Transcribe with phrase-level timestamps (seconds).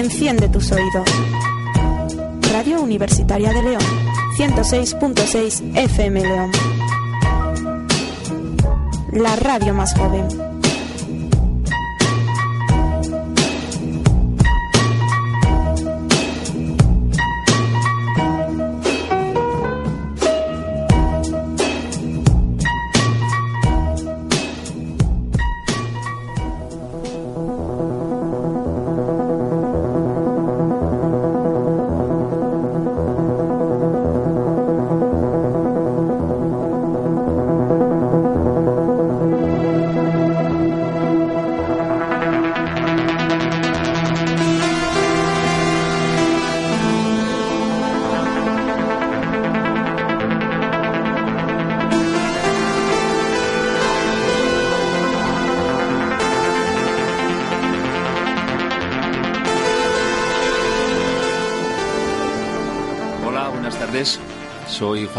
[0.00, 1.04] Enciende tus oídos.
[2.50, 3.82] Radio Universitaria de León,
[4.38, 6.50] 106.6 FM León.
[9.12, 10.49] La radio más joven.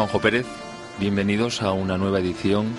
[0.02, 0.47] Juanjo Pérez.
[0.99, 2.73] Bienvenidos a una nueva edición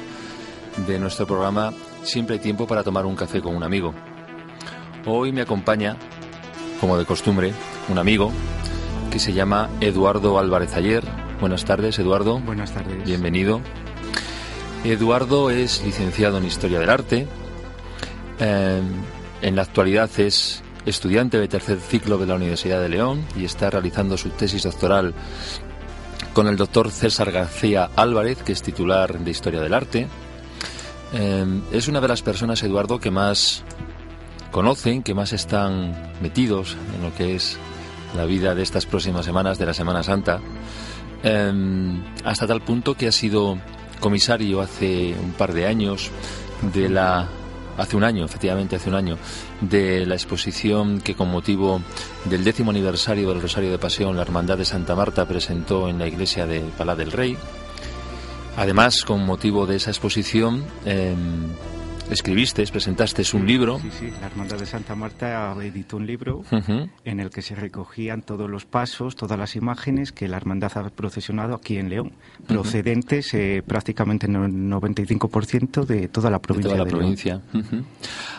[0.89, 3.95] de nuestro programa Siempre hay tiempo para tomar un café con un amigo.
[5.07, 5.97] Hoy me acompaña,
[6.81, 7.53] como de costumbre,
[7.89, 8.33] un amigo
[9.13, 11.05] que se llama Eduardo Álvarez Ayer.
[11.41, 12.41] Buenas tardes, Eduardo.
[12.41, 13.05] Buenas tardes.
[13.05, 13.61] Bienvenido.
[14.83, 17.29] Eduardo es licenciado en Historia del Arte.
[18.41, 18.83] Eh,
[19.43, 23.71] en la actualidad es estudiante de tercer ciclo de la Universidad de León y está
[23.71, 25.15] realizando su tesis doctoral
[26.33, 30.09] con el doctor César García Álvarez, que es titular de Historia del Arte.
[31.13, 33.65] Eh, es una de las personas, Eduardo, que más
[34.51, 37.59] conocen, que más están metidos en lo que es
[38.17, 40.41] la vida de estas próximas semanas, de la Semana Santa,
[41.23, 41.53] eh,
[42.25, 43.59] hasta tal punto que ha sido
[44.01, 46.11] comisario hace un par de años
[46.75, 47.29] de la
[47.77, 49.19] hace un año, efectivamente hace un año,
[49.61, 51.81] de la exposición que con motivo
[52.25, 56.07] del décimo aniversario del Rosario de Pasión la Hermandad de Santa Marta presentó en la
[56.07, 57.37] iglesia de Palá del Rey.
[58.57, 61.15] Además, con motivo de esa exposición, eh,
[62.13, 63.79] escribiste, presentaste un libro.
[63.79, 66.45] Sí, sí, la Hermandad de Santa Marta editó un libro
[67.05, 70.91] en el que se recogían todos los pasos, todas las imágenes que la Hermandad ha
[70.91, 72.13] procesionado aquí en León,
[72.47, 76.73] procedentes eh, prácticamente en el 95% de toda la provincia.
[76.73, 77.41] De toda la provincia.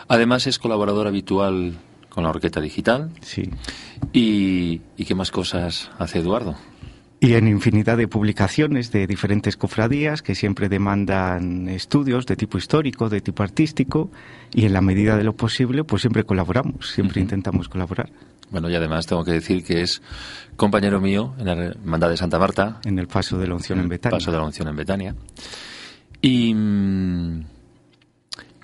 [0.07, 1.73] Además es colaborador habitual
[2.09, 3.09] con la Orquesta Digital.
[3.21, 3.49] Sí.
[4.11, 6.55] ¿Y, ¿Y qué más cosas hace Eduardo?
[7.23, 13.07] Y en infinidad de publicaciones de diferentes cofradías que siempre demandan estudios de tipo histórico,
[13.07, 14.11] de tipo artístico
[14.53, 18.11] y en la medida de lo posible pues siempre colaboramos, siempre intentamos colaborar.
[18.51, 20.01] Bueno, y además tengo que decir que es
[20.57, 22.81] compañero mío en la Hermandad de Santa Marta.
[22.83, 24.17] En el Paso de la Unción en Betania.
[24.17, 25.15] Paso de la Unción en Betania.
[26.21, 26.53] Y,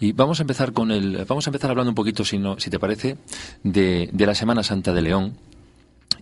[0.01, 2.69] y vamos a empezar con el, vamos a empezar hablando un poquito, si no, si
[2.69, 3.15] te parece,
[3.63, 5.37] de, de la Semana Santa de León.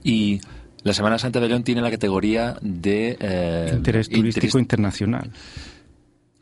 [0.03, 0.39] Y
[0.83, 5.31] la Semana Santa de León tiene la categoría de eh, interés turístico internacional.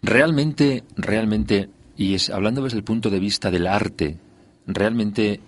[0.02, 4.18] Realmente, realmente, y es hablando desde el punto de vista del arte,
[4.68, 5.40] realmente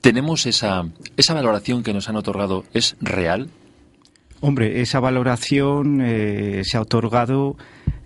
[0.00, 3.48] tenemos esa esa valoración que nos han otorgado es real.
[4.40, 7.56] Hombre, esa valoración eh, se ha otorgado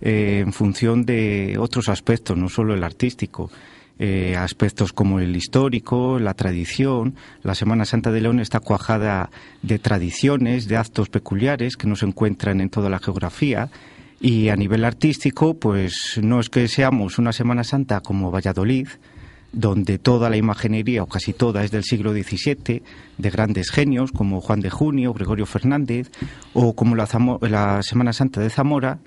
[0.01, 3.51] eh, en función de otros aspectos, no solo el artístico.
[4.03, 7.13] Eh, aspectos como el histórico, la tradición.
[7.43, 9.29] La Semana Santa de León está cuajada
[9.61, 13.69] de tradiciones, de actos peculiares que no se encuentran en toda la geografía.
[14.19, 18.87] Y a nivel artístico, pues no es que seamos una Semana Santa como Valladolid,
[19.51, 22.81] donde toda la imaginería, o casi toda, es del siglo XVII,
[23.19, 26.09] de grandes genios como Juan de Junio, Gregorio Fernández,
[26.53, 27.07] o como la,
[27.41, 28.97] la Semana Santa de Zamora,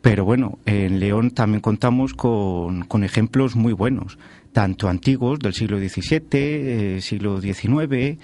[0.00, 4.18] pero bueno, en León también contamos con, ejemplos muy buenos,
[4.52, 8.18] tanto antiguos del siglo XVII, eh, siglo XIX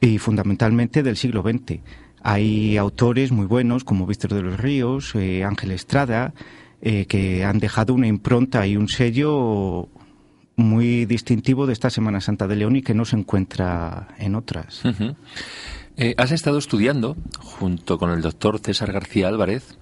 [0.00, 1.80] y fundamentalmente del siglo XX.
[2.22, 6.34] Hay autores muy buenos como Víctor de los Ríos, eh, Ángel Estrada,
[6.80, 9.88] eh, que han dejado una impronta y un sello
[10.56, 14.82] muy distintivo de esta Semana Santa de León y que no se encuentra en otras.
[16.16, 19.78] has estado estudiando, junto con el doctor César García Álvarez,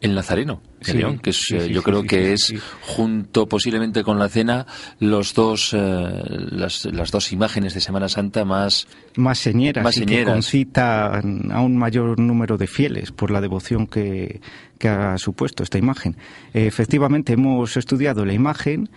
[0.00, 4.64] el Nazareno de León, que eh, yo creo que es junto posiblemente con la cena
[5.00, 8.86] los dos eh, las, las, dos imágenes de Semana Santa más
[9.16, 13.88] más señeras, más y que concitan a un mayor número de fieles por la devoción
[13.88, 14.40] que,
[14.78, 16.16] que ha supuesto esta imagen.
[16.54, 18.88] efectivamente hemos estudiado la imagen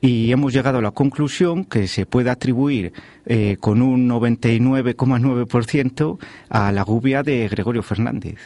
[0.00, 2.92] y hemos llegado a la conclusión que se puede atribuir
[3.26, 6.18] eh, con un 99,9%
[6.48, 8.38] a la gubia de Gregorio Fernández.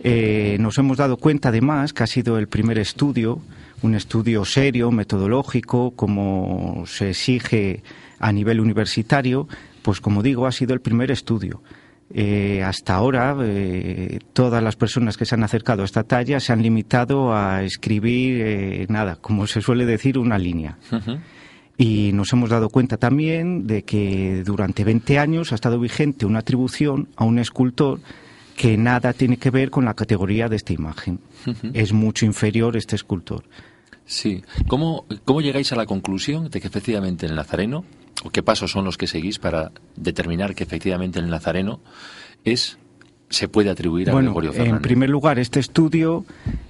[0.00, 3.40] Eh, nos hemos dado cuenta además que ha sido el primer estudio,
[3.82, 7.82] un estudio serio, metodológico, como se exige
[8.18, 9.48] a nivel universitario,
[9.82, 11.62] pues como digo, ha sido el primer estudio.
[12.12, 16.52] Eh, hasta ahora, eh, todas las personas que se han acercado a esta talla se
[16.52, 20.76] han limitado a escribir, nada, como se suele decir, una línea.
[21.76, 26.40] Y nos hemos dado cuenta también de que durante 20 años ha estado vigente una
[26.40, 28.00] atribución a un escultor
[28.56, 31.20] que nada tiene que ver con la categoría de esta imagen.
[31.72, 33.44] Es mucho inferior este escultor.
[34.06, 34.42] Sí.
[34.66, 37.84] ¿Cómo, ¿Cómo llegáis a la conclusión de que efectivamente el Nazareno,
[38.22, 41.80] o qué pasos son los que seguís para determinar que efectivamente el Nazareno
[42.44, 42.78] es
[43.34, 44.76] se puede atribuir a Gregorio Fernández?
[44.76, 46.24] En primer lugar, este estudio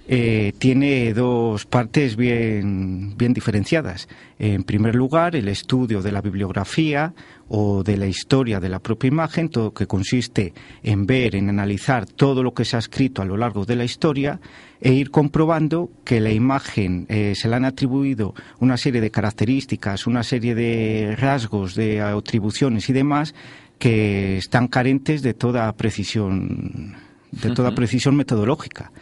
[0.07, 4.09] eh, tiene dos partes bien, bien diferenciadas.
[4.39, 7.15] En primer lugar, el estudio de la bibliografía
[7.49, 10.53] o de la historia de la propia imagen, todo que consiste
[10.83, 13.85] en ver, en analizar todo lo que se ha escrito a lo largo de la
[13.85, 14.41] historia
[14.81, 20.07] e ir comprobando que la imagen eh, se le han atribuido una serie de características,
[20.07, 23.35] una serie de rasgos, de atribuciones y demás
[23.79, 26.95] que están carentes de toda precisión,
[27.31, 28.93] de toda precisión metodológica.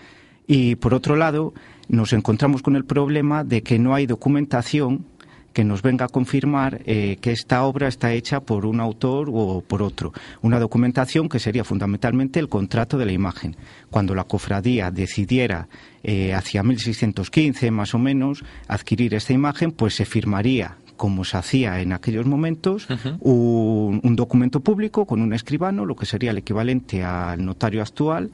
[0.46, 1.54] Y por otro lado,
[1.88, 5.06] nos encontramos con el problema de que no hay documentación
[5.52, 9.60] que nos venga a confirmar eh, que esta obra está hecha por un autor o
[9.60, 10.12] por otro.
[10.40, 13.56] Una documentación que sería fundamentalmente el contrato de la imagen.
[13.90, 15.68] Cuando la cofradía decidiera
[16.02, 21.80] eh, hacia 1615 más o menos adquirir esta imagen, pues se firmaría como se hacía
[21.80, 22.86] en aquellos momentos,
[23.20, 28.30] un, un, documento público con un escribano, lo que sería el equivalente al notario actual,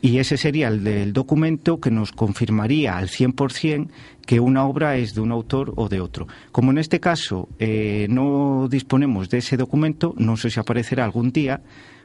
[0.00, 3.88] y ese sería el del documento que nos confirmaría al 100%
[4.26, 6.26] que una obra es de un autor o de otro.
[6.52, 11.32] Como en este caso eh, no disponemos de ese documento, no sé si aparecerá algún
[11.32, 11.62] día,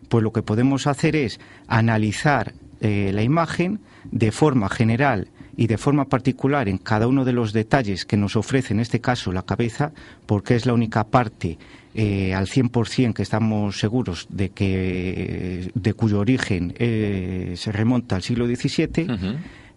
[0.08, 3.82] pues lo que podemos hacer es analizar eh, la imagen
[4.12, 5.28] de forma general
[5.60, 9.02] y de forma particular en cada uno de los detalles que nos ofrece en este
[9.02, 9.92] caso la cabeza,
[10.26, 11.58] porque es la única parte
[11.94, 18.24] eh, al 100% que estamos seguros de que de cuyo origen eh, se remonta al
[18.24, 19.08] siglo XVII.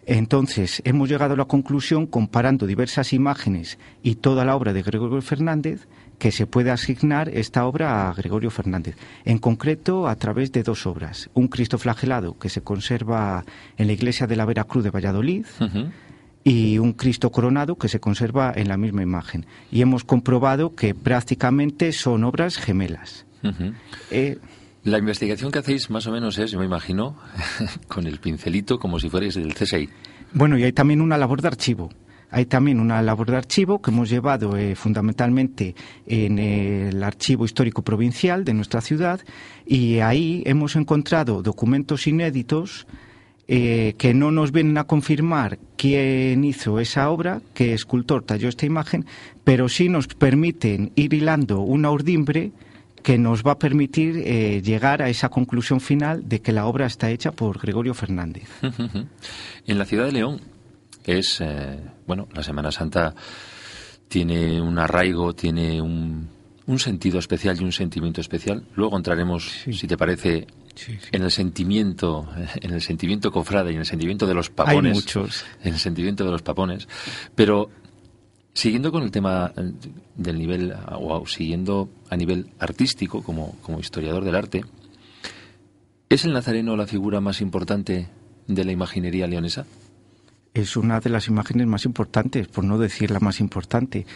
[0.07, 5.21] Entonces, hemos llegado a la conclusión, comparando diversas imágenes y toda la obra de Gregorio
[5.21, 5.89] Fernández,
[6.23, 8.95] que se puede asignar esta obra a Gregorio Fernández.
[9.25, 11.29] En concreto, a través de dos obras.
[11.35, 13.45] Un Cristo flagelado, que se conserva
[13.77, 15.45] en la iglesia de la Veracruz de Valladolid,
[16.45, 19.47] y un Cristo coronado, que se conserva en la misma imagen.
[19.73, 23.27] Y hemos comprobado que prácticamente son obras gemelas.
[24.13, 24.39] Eh,
[24.85, 27.17] la investigación que hacéis más o menos es, yo me imagino,
[27.89, 29.89] con el pincelito como si fuerais del CSI.
[30.35, 31.91] Bueno, y hay también una labor de archivo.
[32.33, 35.75] Hay también una labor de archivo que hemos llevado eh, fundamentalmente
[36.07, 39.21] en el archivo histórico provincial de nuestra ciudad
[39.67, 42.87] y ahí hemos encontrado documentos inéditos
[43.49, 48.65] eh, que no nos vienen a confirmar quién hizo esa obra, qué escultor talló esta
[48.65, 49.05] imagen,
[49.45, 52.53] pero sí nos permiten ir hilando una urdimbre
[53.03, 56.87] que nos va a permitir eh, llegar a esa conclusión final de que la obra
[56.87, 58.49] está hecha por Gregorio Fernández.
[59.67, 60.52] en la ciudad de León
[61.05, 63.15] es, eh, bueno, la Semana Santa
[64.09, 66.29] tiene un arraigo, tiene un,
[66.67, 68.65] un, sentido especial y un sentimiento especial.
[68.75, 70.47] Luego entraremos, si te parece,
[71.11, 72.29] en el sentimiento,
[72.61, 74.93] en el sentimiento cofrade y en el sentimiento de los papones.
[74.93, 75.45] Hay muchos.
[75.63, 76.89] En el sentimiento de los papones.
[77.35, 77.71] Pero
[78.55, 79.73] siguiendo con el tema eh,
[80.17, 84.65] del nivel, o siguiendo a nivel artístico, como, como historiador del arte,
[86.09, 88.09] ¿es el nazareno la figura más importante
[88.47, 89.65] de la imaginería leonesa?
[90.55, 94.07] Es una de las imágenes más importantes, por no decir la más importante,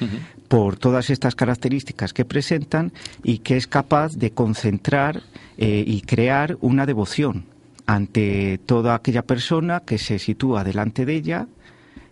[0.49, 5.23] por todas estas características que presentan y que es capaz de concentrar
[5.57, 7.45] eh, y crear una devoción
[7.87, 11.47] ante toda aquella persona que se sitúa delante de ella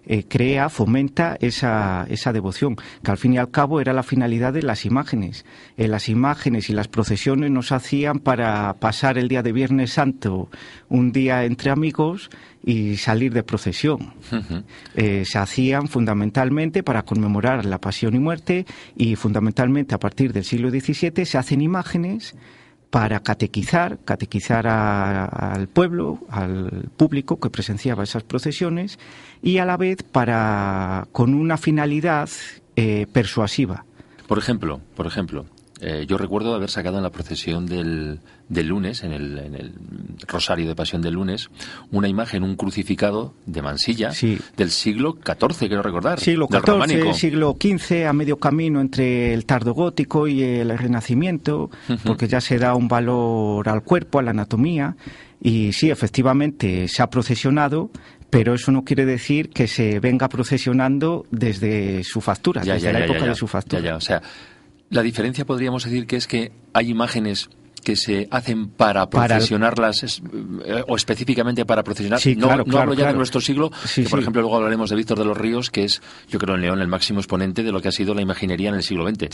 [0.07, 4.53] eh, crea, fomenta esa, esa devoción, que al fin y al cabo era la finalidad
[4.53, 5.45] de las imágenes.
[5.77, 10.49] Eh, las imágenes y las procesiones nos hacían para pasar el día de Viernes Santo
[10.89, 12.31] un día entre amigos
[12.65, 14.15] y salir de procesión.
[14.95, 20.45] Eh, se hacían fundamentalmente para conmemorar la pasión y muerte y fundamentalmente a partir del
[20.45, 22.35] siglo XVII se hacen imágenes
[22.95, 29.01] para catequizar, catequizar al pueblo, al público que presenciaba esas procesiones
[29.43, 32.29] y a la vez para con una finalidad
[32.77, 33.85] eh, persuasiva.
[34.29, 35.45] Por ejemplo, por ejemplo,
[35.87, 39.73] eh, yo recuerdo haber sacado en la procesión del, del lunes, en el, en el,
[40.27, 41.51] Rosario de Pasión del lunes,
[41.91, 44.11] una imagen, un crucificado de Mansilla
[44.57, 46.21] del siglo XIV, quiero recordar.
[46.21, 51.71] Siglo XIV, siglo XV, a medio camino entre el tardo gótico y el renacimiento,
[52.03, 54.97] porque ya se da un valor al cuerpo, a la anatomía.
[55.43, 57.91] Y sí, efectivamente, se ha procesionado,
[58.31, 63.27] pero eso no quiere decir que se venga procesionando desde su factura, desde la época
[63.27, 63.97] de su factura.
[63.97, 64.23] o sea,
[64.95, 67.51] La diferencia podríamos decir que es que hay imágenes
[67.83, 70.23] que se hacen para procesionarlas
[70.65, 72.21] eh, o específicamente para procesionar.
[72.37, 75.37] no, hablo ya de nuestro siglo, que por ejemplo luego hablaremos de Víctor de los
[75.37, 78.15] Ríos, que es, yo creo, en León el máximo exponente de lo que ha sido
[78.15, 79.29] la imaginería en el siglo XX.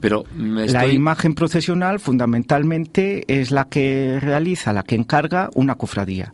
[0.00, 6.32] Pero La imagen procesional fundamentalmente es la que realiza, la que encarga una cofradía.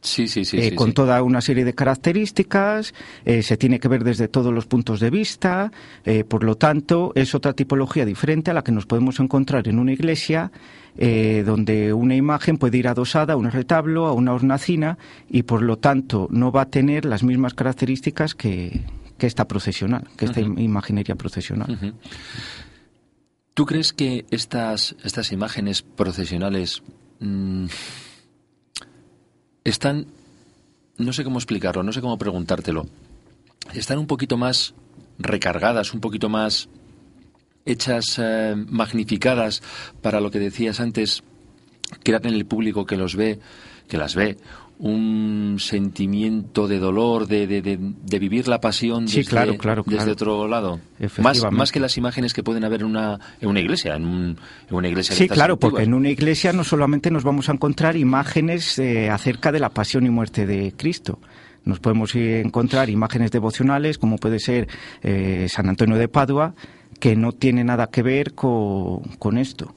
[0.00, 4.04] Sí, sí, sí, eh, con toda una serie de características, eh, se tiene que ver
[4.04, 5.72] desde todos los puntos de vista,
[6.04, 9.78] eh, por lo tanto, es otra tipología diferente a la que nos podemos encontrar en
[9.78, 10.50] una iglesia,
[10.98, 14.98] donde una imagen puede ir adosada a un retablo, a una hornacina,
[15.30, 18.80] y por lo tanto no va a tener las mismas características que,
[19.20, 21.94] esta procesional, que esta imaginería procesional.
[23.54, 26.82] ¿Tú crees que estas, estas imágenes procesionales...
[27.20, 27.66] Mm,
[29.64, 30.06] están,
[30.96, 32.86] no sé cómo explicarlo, no sé cómo preguntártelo,
[33.74, 34.74] están un poquito más
[35.18, 36.68] recargadas, un poquito más
[37.64, 39.62] hechas, eh, magnificadas
[40.00, 41.22] para lo que decías antes,
[42.02, 43.40] crear en el público que los ve,
[43.88, 44.38] que las ve,
[44.78, 50.46] un sentimiento de dolor, de, de, de, vivir la pasión desde, claro, claro, desde otro
[50.46, 50.80] lado.
[51.18, 54.38] Más, más que las imágenes que pueden haber en una, en una iglesia, en, un,
[54.68, 55.16] en una iglesia.
[55.16, 59.50] Sí, claro, porque en una iglesia no solamente nos vamos a encontrar imágenes eh, acerca
[59.50, 61.18] de la pasión y muerte de Cristo.
[61.64, 64.68] Nos podemos encontrar imágenes devocionales, como puede ser
[65.02, 66.54] eh, San Antonio de Padua,
[67.00, 69.74] que no tiene nada que ver con, con esto.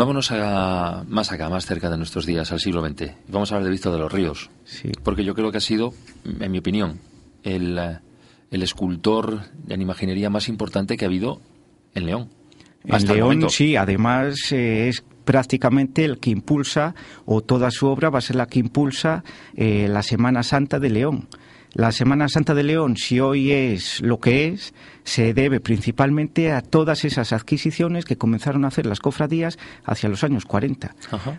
[0.00, 3.12] Vámonos a, más acá, más cerca de nuestros días, al siglo XX.
[3.28, 4.48] Vamos a hablar de Víctor de los Ríos.
[5.02, 5.92] Porque yo creo que ha sido,
[6.24, 6.98] en mi opinión,
[7.42, 7.98] el, eh,
[8.50, 11.42] el escultor de imaginería más importante que ha habido
[11.94, 12.30] en León.
[12.82, 16.94] En León, sí, además eh, es prácticamente el que impulsa,
[17.26, 19.22] o toda su obra va a ser la que impulsa
[19.54, 21.28] eh, la Semana Santa de León.
[21.72, 24.74] La Semana Santa de León, si hoy es lo que es,
[25.04, 30.24] se debe principalmente a todas esas adquisiciones que comenzaron a hacer las cofradías hacia los
[30.24, 30.96] años 40.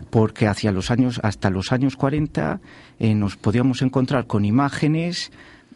[0.08, 2.60] Porque hacia los años, hasta los años 40
[2.98, 5.32] eh, nos podíamos encontrar con imágenes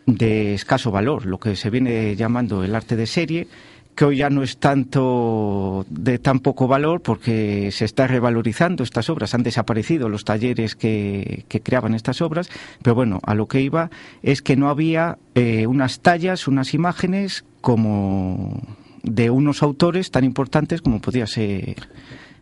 [0.07, 3.49] de escaso valor, lo que se viene llamando el arte de serie,
[3.97, 9.09] que hoy ya no es tanto de tan poco valor porque se está revalorizando estas
[9.09, 12.51] obras, han desaparecido los talleres que, creaban estas obras,
[12.83, 13.91] pero bueno, a lo que iba
[14.23, 18.63] es que no había eh, unas tallas, unas imágenes como
[19.03, 21.89] de unos autores tan importantes como podía ser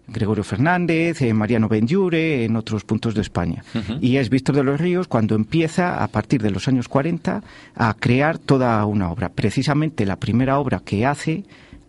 [0.06, 3.64] Gregorio Fernández, eh, Mariano Benjure, en otros puntos de España.
[4.00, 7.42] Y es Víctor de los Ríos cuando empieza, a partir de los años 40,
[7.74, 9.30] a crear toda una obra.
[9.30, 11.44] Precisamente la primera obra que hace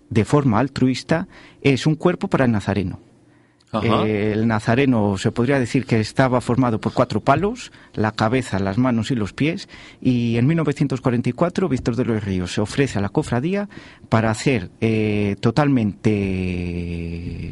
[0.10, 1.28] de forma altruista
[1.62, 3.00] es un cuerpo para el Nazareno.
[3.84, 8.78] Eh, el nazareno se podría decir que estaba formado por cuatro palos, la cabeza, las
[8.78, 9.70] manos y los pies,
[10.02, 13.68] y en 1944 Víctor de los Ríos se ofrece a la cofradía
[14.10, 16.12] para hacer eh, totalmente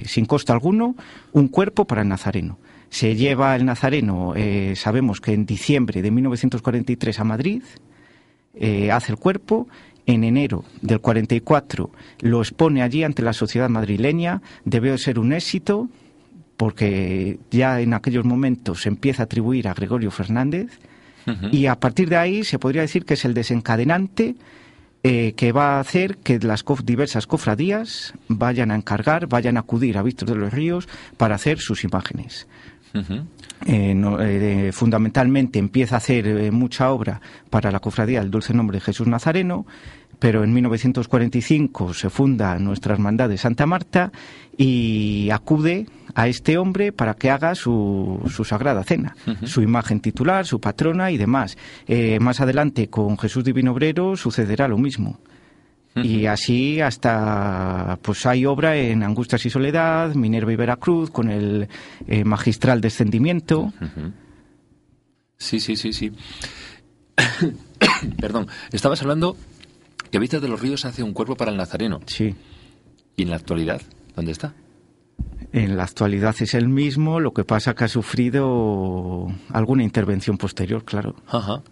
[0.06, 0.96] sin costo alguno
[1.32, 2.60] un cuerpo para el nazareno.
[2.89, 7.63] Se lleva el nazareno, eh, sabemos que en diciembre de 1943 a Madrid,
[8.92, 9.68] hace el cuerpo
[10.06, 11.89] en enero del 44
[12.22, 15.89] lo expone allí ante la sociedad madrileña, debe ser un éxito,
[16.63, 20.79] porque ya en aquellos momentos se empieza a atribuir a Gregorio Fernández
[21.51, 24.36] y a partir de ahí se podría decir que es el desencadenante
[25.03, 29.98] eh, que va a hacer que las diversas cofradías vayan a encargar, vayan a acudir
[29.98, 32.48] a Víctor de los Ríos para hacer sus imágenes.
[33.65, 38.82] Eh, eh, fundamentalmente empieza a hacer mucha obra para la cofradía del Dulce Nombre de
[38.82, 39.65] Jesús Nazareno,
[40.24, 44.10] pero en 1945 se funda nuestra hermandad de Santa Marta
[44.58, 50.46] y acude a este hombre para que haga su, su sagrada cena, su imagen titular,
[50.46, 51.58] su patrona y demás.
[51.88, 55.20] Eh, más adelante con Jesús Divino Obrero sucederá lo mismo.
[55.94, 61.68] Y así hasta, pues hay obra en Angustias y Soledad, Minerva y Veracruz, con el
[62.08, 63.74] eh, magistral descendimiento.
[65.38, 66.13] Sí, sí, sí, sí.
[68.22, 69.36] Perdón, estabas hablando
[70.13, 72.00] que Víctor de los Ríos hace un cuerpo para el nazareno.
[72.05, 72.36] Sí.
[73.15, 73.82] ¿Y en la actualidad?
[74.15, 74.53] ¿Dónde está?
[75.51, 80.86] En la actualidad es el mismo, lo que pasa que ha sufrido alguna intervención posterior,
[80.86, 81.15] claro.
[81.25, 81.63] Ajá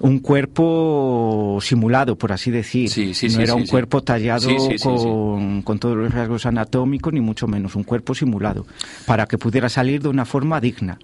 [0.00, 2.90] un cuerpo simulado, por así decir.
[3.34, 4.48] no era un cuerpo tallado
[4.82, 8.66] con, con, todos los rasgos anatómicos, ni mucho menos, un cuerpo simulado,
[9.06, 10.98] para que pudiera salir de una forma digna.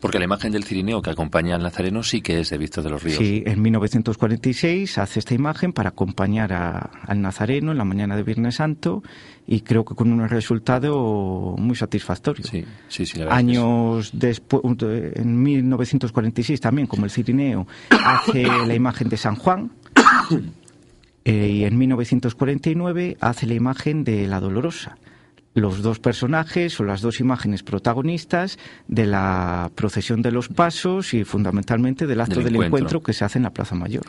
[0.00, 2.90] Porque la imagen del cirineo que acompaña al Nazareno sí que es de Víctor de
[2.90, 3.18] los Ríos.
[3.18, 8.56] Sí, en 1946 hace esta imagen para acompañar al Nazareno en la mañana de Viernes
[8.56, 9.02] Santo
[9.46, 12.44] y creo que con un resultado muy satisfactorio.
[12.44, 19.16] Sí, sí, sí, Años después, en 1946 también, como el Cirineo, hace la imagen de
[19.16, 19.70] San Juan.
[21.24, 24.96] eh, y en 1949 hace la imagen de la Dolorosa.
[25.52, 28.58] Los dos personajes o las dos imágenes protagonistas
[28.88, 33.00] de la procesión de los pasos y fundamentalmente del acto del, encuentro.
[33.02, 34.02] que se hace en la Plaza Mayor.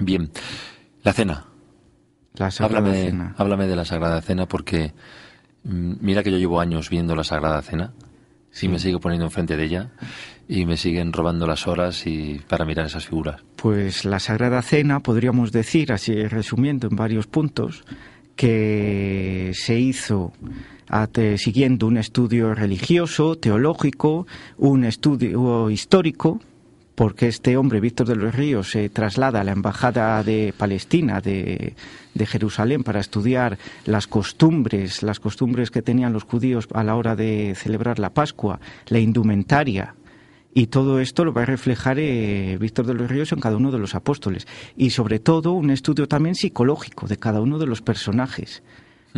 [0.00, 0.30] Bien,
[1.02, 1.44] la cena.
[2.38, 3.34] La Sagrada háblame, Cena.
[3.36, 4.92] háblame de la Sagrada Cena porque
[5.64, 7.92] mm, mira que yo llevo años viendo la Sagrada Cena
[8.60, 9.90] y me sigo poniendo enfrente de ella
[10.48, 13.42] y me siguen robando las horas y para mirar esas figuras.
[13.56, 17.84] Pues la Sagrada Cena, podríamos decir, así resumiendo en varios puntos,
[18.34, 20.32] que se hizo
[21.36, 24.26] siguiendo un estudio religioso, teológico,
[24.56, 26.40] un estudio histórico,
[26.98, 31.74] porque este hombre, Víctor de los Ríos, se traslada a la Embajada de Palestina, de,
[32.12, 37.14] de Jerusalén, para estudiar las costumbres, las costumbres que tenían los judíos a la hora
[37.14, 39.94] de celebrar la Pascua, la indumentaria,
[40.52, 43.70] y todo esto lo va a reflejar eh, Víctor de los Ríos en cada uno
[43.70, 44.48] de los apóstoles.
[44.76, 48.64] Y sobre todo un estudio también psicológico de cada uno de los personajes.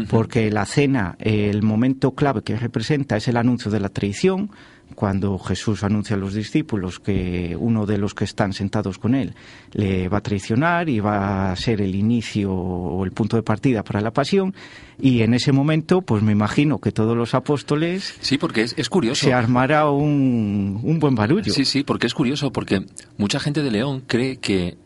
[0.08, 4.50] Porque la cena, eh, el momento clave que representa es el anuncio de la traición,
[4.94, 9.34] cuando Jesús anuncia a los discípulos que uno de los que están sentados con él
[9.72, 13.82] le va a traicionar y va a ser el inicio o el punto de partida
[13.82, 14.54] para la pasión.
[15.00, 18.88] Y en ese momento, pues me imagino que todos los apóstoles Sí, porque es, es
[18.88, 19.24] curioso.
[19.24, 21.52] se armará un, un buen barullo.
[21.52, 22.84] Sí, sí, porque es curioso, porque
[23.16, 24.76] mucha gente de León cree que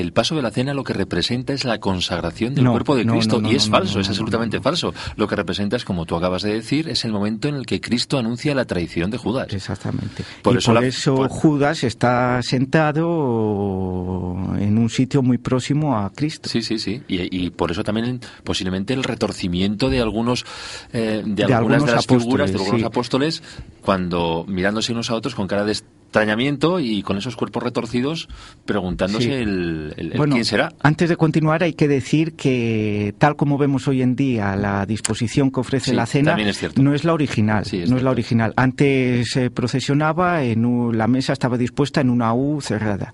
[0.00, 3.06] el paso de la cena lo que representa es la consagración del No, cuerpo de
[3.06, 4.92] Cristo no, no, y es falso, es absolutamente falso.
[5.16, 7.80] Lo que representa es, como tú acabas de decir, es el momento en el que
[7.80, 9.52] Cristo anuncia la traición de Judas.
[9.52, 10.24] Exactamente.
[10.42, 15.96] Por y eso por la- eso por- Judas está sentado en un sitio muy próximo
[15.96, 16.48] a Cristo.
[16.48, 17.02] Sí, sí, sí.
[17.08, 20.44] Y, y por eso también posiblemente el retorcimiento de algunos
[20.92, 22.86] eh, de, De algunas algunos de las figuras de algunos sí.
[22.86, 23.42] apóstoles
[23.80, 25.76] cuando mirándose unos a otros con cara de
[26.14, 28.28] extrañamiento y con esos cuerpos retorcidos
[28.64, 29.32] preguntándose Sí.
[29.32, 30.72] el, el- el Bueno, quién será.
[30.80, 35.50] antes de continuar hay que decir que tal como vemos hoy en día la disposición
[35.50, 38.12] que ofrece Sí, la cena es no es la original, Sí, es no es la
[38.12, 38.52] original.
[38.56, 43.12] Antes se procesionaba en un- la mesa estaba dispuesta en una U cerrada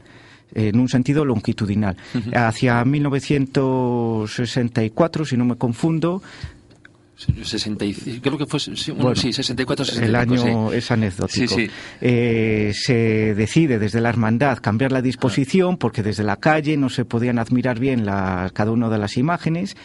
[0.53, 1.97] en un sentido longitudinal.
[2.35, 6.23] Hacia 1964, si no me confundo,
[7.43, 10.77] 65, creo que fue sí, bueno, sí, 64 65, el año sí.
[10.77, 11.57] es anecdótico.
[12.01, 17.05] Eh, se decide desde la hermandad cambiar la disposición porque desde la calle no se
[17.05, 19.77] podían admirar bien la- cada una de las imágenes.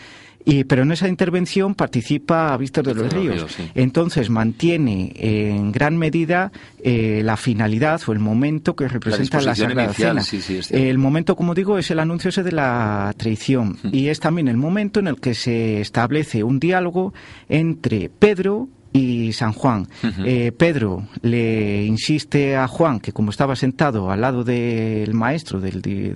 [0.45, 3.51] Y, pero en esa intervención participa Víctor de los Víctor de los Ríos.
[3.57, 3.71] Ríos, sí.
[3.73, 6.51] Entonces mantiene en gran medida
[6.83, 10.21] eh, la finalidad o el momento que representa la, Sagrada inicial, Cena.
[10.21, 10.87] sí, sí, es cierto.
[10.87, 13.77] el momento, como digo, es el anuncio ese de la traición.
[13.91, 17.13] Y es también el momento en el que se establece un diálogo
[17.49, 19.87] entre Pedro y San Juan.
[20.23, 25.81] Eh, Pedro le insiste a Juan que como estaba sentado al lado del maestro del,
[25.81, 26.13] de,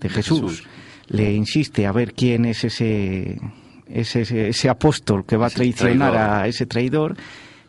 [0.00, 0.68] de Jesús, Jesús.
[1.10, 3.38] Le insiste a ver quién es ese,
[3.86, 7.16] ese, ese- apóstol que va a traicionar a ese traidor.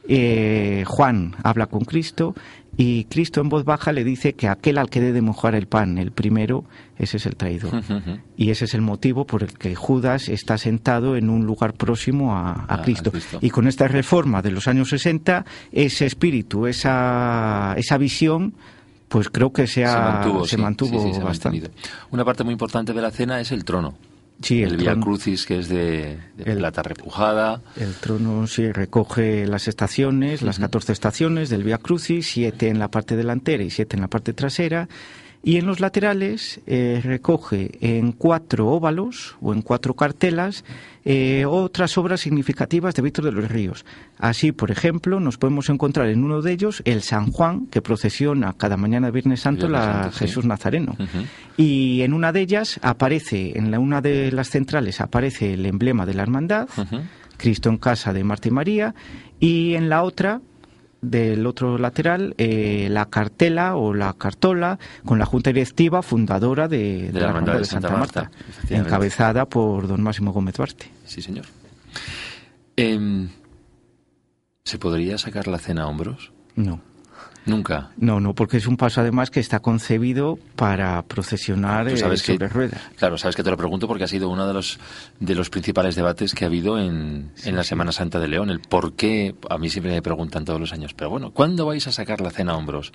[0.08, 2.34] Eh, Juan habla con Cristo
[2.76, 5.68] y Cristo en voz baja le dice que aquel al que debe de mojar el
[5.68, 6.66] pan, el primero,
[6.98, 7.84] ese es el traidor.
[8.36, 12.36] Y ese es el motivo por el que Judas está sentado en un lugar próximo
[12.36, 13.12] a, a Ah, a Cristo.
[13.12, 13.38] Cristo.
[13.42, 18.56] Y con esta reforma de los años 60, ese espíritu, esa, esa visión,
[19.12, 21.70] pues creo que se, ha- se mantuvo, se sí, mantuvo sí, sí, se ha bastante.
[22.12, 23.94] Una parte muy importante de la cena es el trono.
[24.42, 24.96] Sí, el el Via.
[25.00, 27.62] Crucis, que es de, de El- plata repujada.
[27.76, 32.88] El trono sí recoge las estaciones, las 14 estaciones del Via Crucis, siete en la
[32.88, 34.88] parte delantera y siete en la parte trasera.
[35.44, 40.64] Y en los laterales eh, recoge en cuatro óvalos o en cuatro cartelas
[41.04, 43.84] eh, otras obras significativas de Víctor de los Ríos.
[44.20, 48.54] Así, por ejemplo, nos podemos encontrar en uno de ellos el San Juan, que procesiona
[48.54, 50.20] cada mañana de Viernes Santo Viernes la Santo, sí.
[50.20, 50.96] Jesús Nazareno.
[51.58, 56.06] Y en una de ellas aparece, en la, una de las centrales aparece el emblema
[56.06, 56.70] de la hermandad.
[57.38, 58.94] Cristo en casa de Marta y María,
[59.40, 60.42] y en la otra,
[61.02, 67.12] del otro lateral, eh, la cartela o la cartola con la junta directiva fundadora de,
[67.12, 68.32] de la Hermandad de Santa, Marta,
[68.70, 70.92] encabezada por don Máximo Gómez Duarte.
[71.06, 71.46] Sí, señor.
[72.76, 73.30] Em,
[74.64, 76.32] ¿Se podría sacar la cena a hombros?
[76.56, 76.82] No.
[77.46, 77.90] Nunca.
[77.98, 82.18] No, no, porque es un paso además que está concebido para procesionar Tú eh, que-
[82.34, 82.80] sobre ruedas.
[82.98, 84.80] Claro, sabes que te lo pregunto porque ha sido uno de los
[85.20, 88.50] de los principales debates que ha habido en, en la Semana Santa de León.
[88.52, 91.88] El por qué, a mí siempre me preguntan todos los años, pero bueno, ¿cuándo vais
[91.88, 92.92] a sacar la cena a hombros?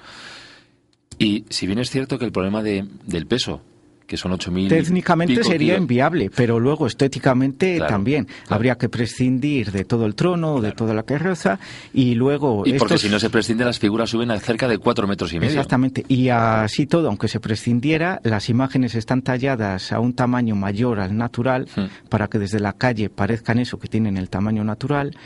[1.18, 3.62] Y si bien es cierto que el problema de- del peso
[4.06, 4.68] que son 8.000.
[4.68, 5.80] Técnicamente sería kilos.
[5.80, 8.24] inviable, pero luego estéticamente Claro, también.
[8.26, 8.54] claro.
[8.54, 11.58] Habría que prescindir de todo el trono, de toda la carroza,
[11.92, 12.62] y luego.
[12.64, 15.32] Y porque estos- si no se prescinde, las figuras suben a cerca de 4 metros
[15.32, 15.50] y medio.
[15.52, 16.04] Exactamente.
[16.08, 21.16] Y así todo, aunque se prescindiera, las imágenes están talladas a un tamaño mayor al
[21.16, 22.08] natural Hmm.
[22.08, 25.16] para que desde la calle parezcan eso, que tienen el tamaño natural.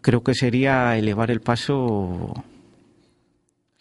[0.00, 2.44] Creo que sería elevar el paso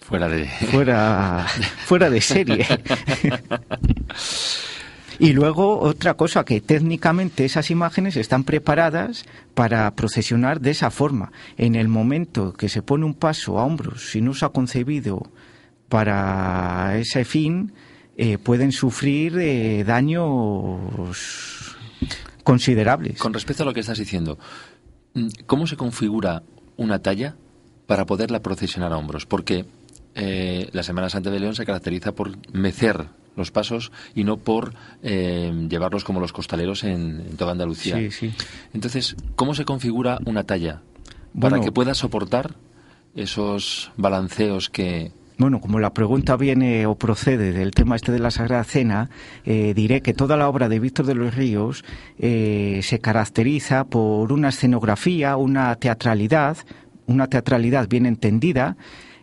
[0.07, 0.47] Fuera de.
[0.71, 1.45] fuera,
[1.85, 2.65] fuera de serie.
[5.19, 11.31] Y luego otra cosa, que técnicamente esas imágenes están preparadas para procesionar de esa forma.
[11.57, 15.23] En el momento que se pone un paso a hombros, si no se ha concebido
[15.89, 17.73] para ese fin,
[18.15, 21.75] eh, pueden sufrir eh, daños
[22.43, 23.17] considerables.
[23.17, 24.37] Con respecto a lo que estás diciendo,
[25.15, 26.43] mm, ¿cómo se configura
[26.75, 27.35] una talla
[27.87, 29.25] para poderla procesionar a hombros?
[29.25, 29.65] Porque
[30.17, 34.73] eh, la Semana Santa de León se caracteriza por mecer los pasos y no por
[35.03, 37.95] eh, llevarlos como los costaleros en, en toda Andalucía.
[37.97, 38.33] Sí, sí.
[38.73, 40.81] Entonces, ¿cómo se configura una talla
[41.33, 41.55] Bueno.
[41.55, 42.55] para que pueda soportar
[43.15, 45.11] esos balanceos que...
[45.37, 49.11] Bueno, como la pregunta viene o procede del tema este de la Sagrada Cena,
[49.45, 51.85] eh, diré que toda la obra de Víctor de los Ríos
[52.17, 56.57] eh, se caracteriza por una escenografía, una teatralidad,
[57.05, 58.77] una teatralidad bien entendida,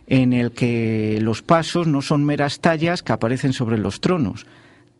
[0.07, 4.45] en el que los pasos no son meras tallas que aparecen sobre los tronos.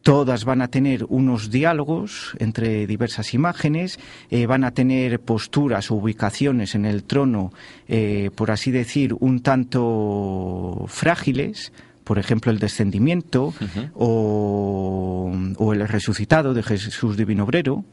[0.02, 5.96] Todas van a tener unos diálogos entre diversas imágenes, eh, van a tener posturas o
[5.96, 7.52] ubicaciones en el trono,
[7.88, 13.56] eh, por así decir, un tanto frágiles, por ejemplo el descendimiento
[13.96, 17.84] o, o el resucitado de Jesús Divino Obrero,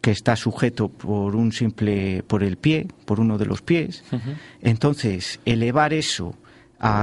[0.00, 4.04] que está sujeto por un simple, por el pie, por uno de los pies.
[4.60, 6.34] Entonces, elevar eso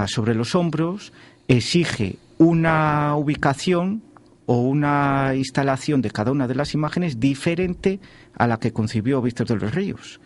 [0.07, 1.13] sobre los hombros
[1.47, 4.01] exige una ubicación
[4.45, 7.99] o una instalación de cada una de las imágenes diferente
[8.35, 10.19] a la que concibió Víctor de los Ríos.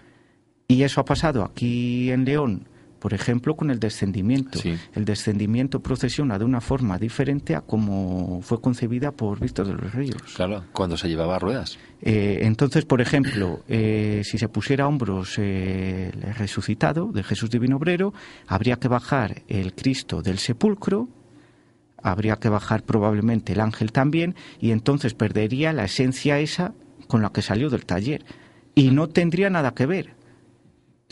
[0.68, 2.68] Y eso ha pasado aquí en León,
[3.04, 4.60] por ejemplo, con el descendimiento.
[4.60, 4.78] Sí.
[4.94, 9.94] El descendimiento procesiona de una forma diferente a como fue concebida por Víctor de los
[9.94, 10.22] Ríos.
[10.38, 11.78] Claro, cuando se llevaba ruedas.
[12.02, 17.50] Eh, entonces, por ejemplo, eh, si se pusiera a hombros eh, el resucitado de Jesús
[17.50, 18.14] Divino Obrero,
[18.48, 21.10] habría que bajar el Cristo del sepulcro,
[22.02, 26.74] habría que bajar probablemente el ángel también, y entonces perdería la esencia esa
[27.10, 28.24] con la que salió del taller.
[28.76, 30.23] Y no tendría nada que ver.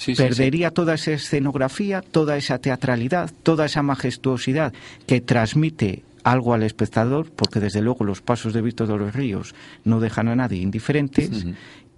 [0.02, 0.24] Sí, sí, sí.
[0.24, 4.74] Perdería toda esa escenografía, toda esa teatralidad, toda esa majestuosidad
[5.06, 9.54] que transmite algo al espectador, porque desde luego los pasos de Víctor de los Ríos
[9.84, 11.46] no dejan a nadie indiferentes,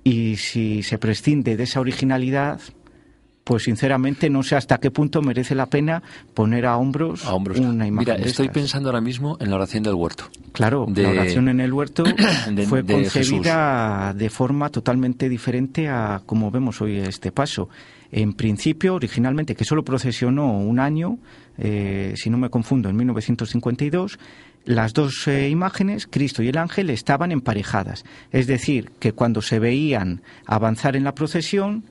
[0.04, 2.60] y si se prescinde de esa originalidad,
[3.44, 6.02] pues sinceramente no sé hasta qué punto merece la pena
[6.34, 7.60] poner a hombros, A hombros.
[7.60, 8.14] una imagen.
[8.14, 8.54] Mira, de estoy estas.
[8.62, 10.26] pensando ahora mismo en la oración del huerto.
[10.54, 12.04] Claro, de- la oración en el huerto
[12.52, 17.70] de- fue de concebida de forma totalmente diferente a como vemos hoy este paso.
[18.12, 21.18] En principio, originalmente, que solo procesionó un año,
[21.58, 24.20] eh, si no me confundo, en 1952,
[24.66, 28.06] las dos eh, imágenes, Cristo y el ángel, estaban emparejadas.
[28.32, 31.84] Es decir, que cuando se veían avanzar en la procesión,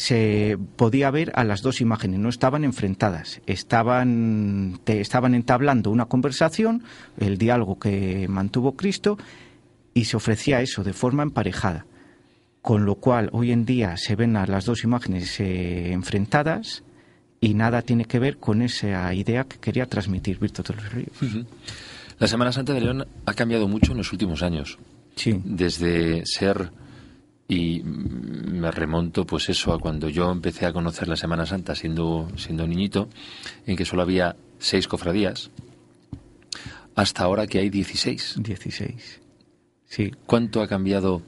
[0.00, 6.06] se podía ver a las dos imágenes, no estaban enfrentadas, estaban, te- estaban entablando una
[6.06, 6.82] conversación,
[7.18, 9.18] el diálogo que mantuvo Cristo,
[9.92, 11.84] y se ofrecía eso de forma emparejada.
[12.62, 16.82] Con lo cual, hoy en día se ven a las dos imágenes eh, enfrentadas
[17.38, 21.46] y nada tiene que ver con esa idea que quería transmitir Víctor de los Ríos.
[22.18, 24.78] La Semana Santa de León ha cambiado mucho en los últimos años.
[25.16, 26.70] Sí, Desde ser,
[27.50, 32.28] y me remonto pues eso a cuando yo empecé a conocer la Semana Santa siendo,
[32.36, 33.08] siendo niñito,
[33.66, 35.50] en que solo había seis cofradías,
[36.94, 38.36] hasta ahora que hay 16.
[38.38, 39.20] 16.
[39.84, 41.22] Sí, ¿Cuánto ha cambiado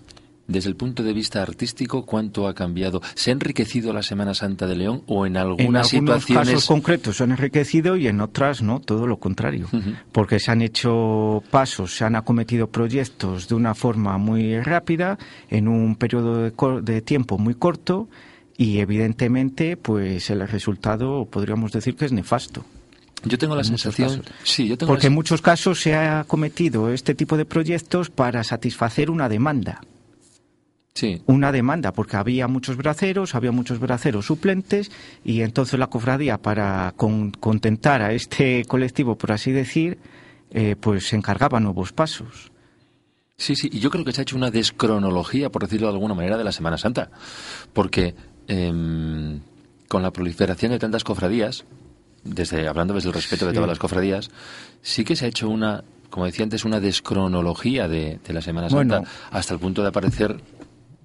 [0.52, 2.04] desde el punto de vista artístico?
[2.04, 3.02] ¿Cuánto ha cambiado?
[3.14, 6.48] ¿Se ha enriquecido la Semana Santa de León o en En algunas algunos situaciones?
[6.48, 9.68] casos concretos se han enriquecido y en otras no, todo lo contrario.
[10.12, 15.18] Porque se han hecho pasos, se han acometido proyectos de una forma muy rápida,
[15.50, 18.08] en un periodo de, tiempo muy corto
[18.56, 22.64] y evidentemente pues el resultado podríamos decir que es nefasto.
[23.24, 26.92] Yo tengo la en sensación, sí, yo tengo Porque en muchos casos se ha cometido
[26.92, 29.80] este tipo de proyectos para satisfacer una demanda.
[30.94, 34.90] Sí, una demanda, porque había muchos braceros, había muchos braceros suplentes,
[35.24, 39.98] y entonces la cofradía, para con- contentar a este colectivo, por así decir,
[40.50, 42.50] eh, pues se encargaba nuevos pasos.
[43.36, 46.14] Sí, sí, y yo creo que se ha hecho una descronología, por decirlo de alguna
[46.14, 47.10] manera, de la Semana Santa.
[47.72, 48.14] Porque
[48.46, 49.40] em,
[49.88, 51.64] con la proliferación de tantas cofradías,
[52.22, 53.54] desde hablando desde el respeto de Sí.
[53.56, 54.30] todas las cofradías,
[54.82, 58.68] sí que se ha hecho una como decía antes, una descronología de, de la Semana
[58.68, 60.36] Santa, hasta el punto de aparecer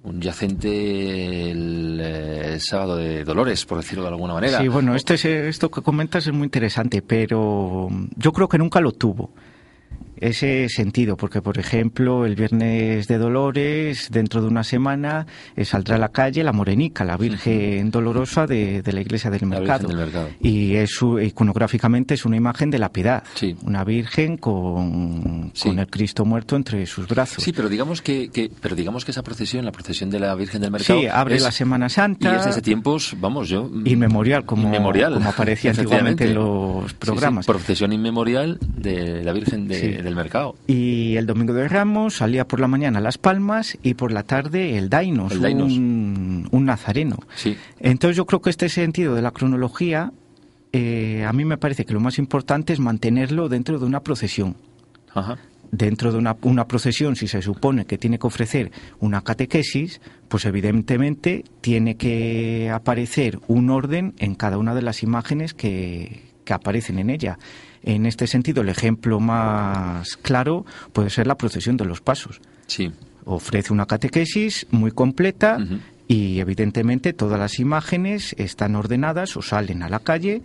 [0.04, 4.58] un yacente el, eh, sábado de Dolores, por decirlo de alguna manera.
[4.58, 8.92] Sí, bueno, este, esto que comentas es muy interesante, pero yo creo que nunca lo
[8.92, 9.30] tuvo
[10.20, 15.26] ese sentido, porque por ejemplo el viernes de Dolores, dentro de una semana,
[15.56, 19.88] eh, saldrá a la calle la Morenica, la Virgen Dolorosa de, la Iglesia del Mercado.
[20.40, 23.22] Y es, iconográficamente es una imagen de la piedad,
[23.62, 27.42] una Virgen con, con, el Cristo muerto entre sus brazos.
[27.42, 30.70] Sí, pero digamos que, pero digamos que esa procesión, la procesión de la Virgen del
[30.70, 32.32] Mercado, sí, abre la Semana Santa.
[32.32, 37.46] y es desde tiempos, vamos, yo inmemorial como como aparecía antiguamente en los programas.
[37.46, 40.56] procesión inmemorial de la Virgen de del mercado.
[40.66, 44.76] Y el domingo de Ramos salía por la mañana Las Palmas y por la tarde
[44.76, 47.18] el Dainos, Un, nazareno.
[47.34, 47.56] Sí.
[47.78, 50.12] Entonces yo creo que este sentido de la cronología,
[50.72, 54.56] eh, a mí me parece que lo más importante es mantenerlo dentro de una procesión.
[55.70, 60.44] Dentro de una, una, procesión, si se supone que tiene que ofrecer una catequesis, pues
[60.44, 66.98] evidentemente tiene que aparecer un orden en cada una de las imágenes que, que aparecen
[66.98, 67.38] en ella.
[67.82, 72.40] En este sentido, el ejemplo más claro puede ser la procesión de los pasos.
[72.66, 72.92] Sí.
[73.24, 75.58] Ofrece una catequesis muy completa
[76.06, 80.42] y evidentemente todas las imágenes están ordenadas o salen a la calle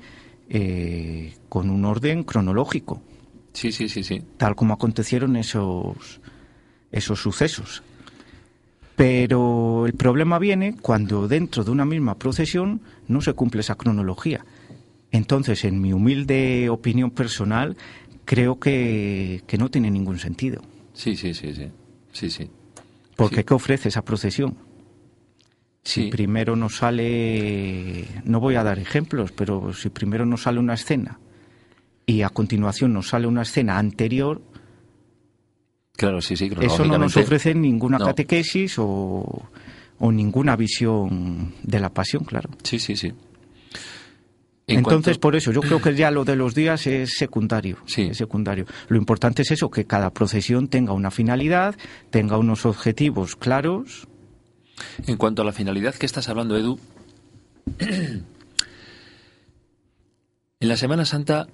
[0.49, 3.01] eh, con un orden cronológico.
[3.53, 4.21] Sí, sí, sí, sí.
[4.37, 6.19] Tal como acontecieron esos,
[6.91, 7.83] esos sucesos.
[8.95, 14.45] Pero el problema viene cuando dentro de una misma procesión no se cumple esa cronología.
[15.13, 17.77] Entonces, en mi humilde opinión personal,
[18.25, 20.63] creo que, no tiene ningún sentido.
[20.93, 21.69] Sí, sí, sí, sí.
[22.11, 22.49] sí, sí.
[23.15, 24.57] Porque ¿qué ofrece esa procesión?
[25.83, 30.73] Si primero nos sale, no voy a dar ejemplos, pero si primero nos sale una
[30.73, 31.19] escena
[32.07, 34.41] y a continuación nos sale una escena anterior,
[35.95, 39.47] claro, sí, sí, eso no nos ofrece ninguna catequesis o,
[39.99, 42.49] o ninguna visión de la pasión, claro.
[42.63, 43.13] Sí, sí, sí.
[44.67, 47.77] Entonces, por eso, yo creo que ya lo de los días es secundario.
[47.85, 48.03] Sí.
[48.11, 48.65] Es secundario.
[48.87, 51.75] Lo importante es eso, que cada procesión tenga una finalidad,
[52.09, 54.07] tenga unos objetivos claros.
[55.05, 56.79] En cuanto a la finalidad que estás hablando, Edu,
[57.79, 58.25] en
[60.59, 61.47] la Semana Santa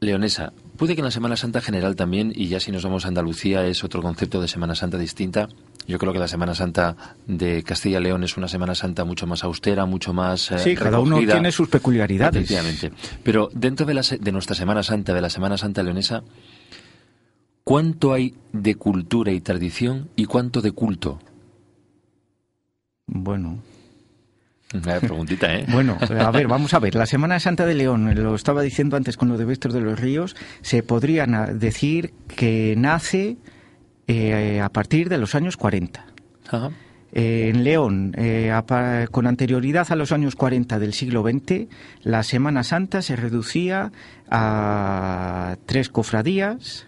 [0.00, 3.08] leonesa, puede que en la Semana Santa general también, y ya si nos vamos a
[3.08, 5.48] Andalucía es otro concepto de Semana Santa distinta,
[5.86, 9.26] yo creo que la Semana Santa de Castilla y León es una Semana Santa mucho
[9.26, 10.50] más austera, mucho más.
[10.50, 12.50] Eh, sí, cada uno tiene sus peculiaridades.
[12.50, 12.92] Efectivamente.
[13.22, 16.22] Pero dentro de, la, de nuestra Semana Santa, de la Semana Santa leonesa,
[17.64, 21.20] ¿cuánto hay de cultura y tradición y cuánto de culto?
[23.06, 23.58] Bueno,
[24.74, 25.66] una preguntita, ¿eh?
[25.68, 26.94] Bueno, a ver, vamos a ver.
[26.94, 29.98] La Semana Santa de León, lo estaba diciendo antes con lo de Víctor de los
[29.98, 33.36] Ríos, se podría decir que nace
[34.06, 36.04] eh, a partir de los años 40.
[37.12, 38.52] Eh, en León, eh,
[39.10, 41.68] con anterioridad a los años 40 del siglo XX,
[42.02, 43.92] la Semana Santa se reducía
[44.30, 46.86] a tres cofradías,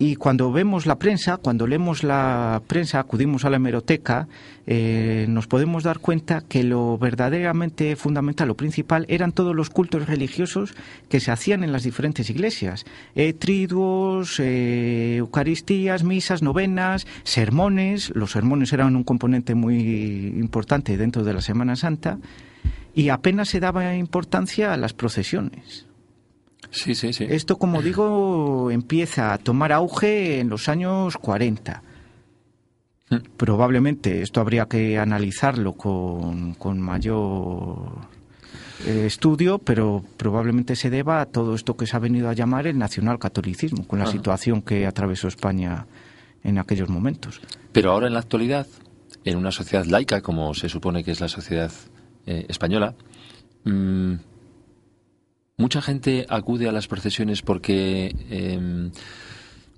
[0.00, 4.28] y cuando vemos la prensa, cuando leemos la prensa, acudimos a la hemeroteca,
[4.64, 10.06] eh, nos podemos dar cuenta que lo verdaderamente fundamental, lo principal, eran todos los cultos
[10.06, 10.76] religiosos
[11.08, 12.86] que se hacían en las diferentes iglesias.
[13.16, 18.12] Eh, triduos, eh, eucaristías, misas, novenas, sermones.
[18.14, 22.20] Los sermones eran un componente muy importante dentro de la Semana Santa.
[22.94, 25.87] Y apenas se daba importancia a las procesiones.
[26.70, 27.26] Sí, sí, sí.
[27.28, 31.82] Esto, como digo, empieza a tomar auge en los años 40.
[33.10, 33.16] Mm.
[33.36, 38.06] Probablemente esto habría que analizarlo con, con mayor
[38.86, 42.66] eh, estudio, pero probablemente se deba a todo esto que se ha venido a llamar
[42.66, 45.86] el nacionalcatolicismo, con la situación que atravesó España
[46.44, 47.40] en aquellos momentos.
[47.72, 48.66] Pero ahora en la actualidad,
[49.24, 51.72] en una sociedad laica, como se supone que es la sociedad
[52.26, 52.94] eh, española,
[53.64, 54.14] mm,
[55.58, 58.90] Mucha gente acude a las procesiones porque eh,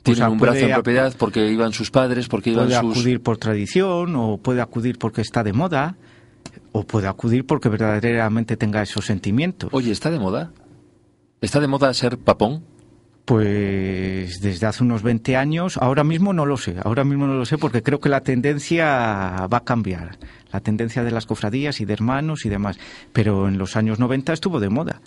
[0.02, 2.98] tienen un brazo en propiedad, porque iban sus padres, porque iban puede sus...
[2.98, 5.96] acudir por tradición, o puede acudir porque está de moda,
[6.72, 9.70] o puede acudir porque verdaderamente tenga esos sentimientos.
[9.72, 10.52] Oye, ¿está de moda?
[11.40, 12.62] ¿Está de moda ser papón?
[13.24, 17.46] Pues desde hace unos 20 años, ahora mismo no lo sé, ahora mismo no lo
[17.46, 20.18] sé porque creo que la tendencia va a cambiar,
[20.52, 22.78] la tendencia de las cofradías y de hermanos y demás,
[23.14, 25.00] pero en los años 90 estuvo de moda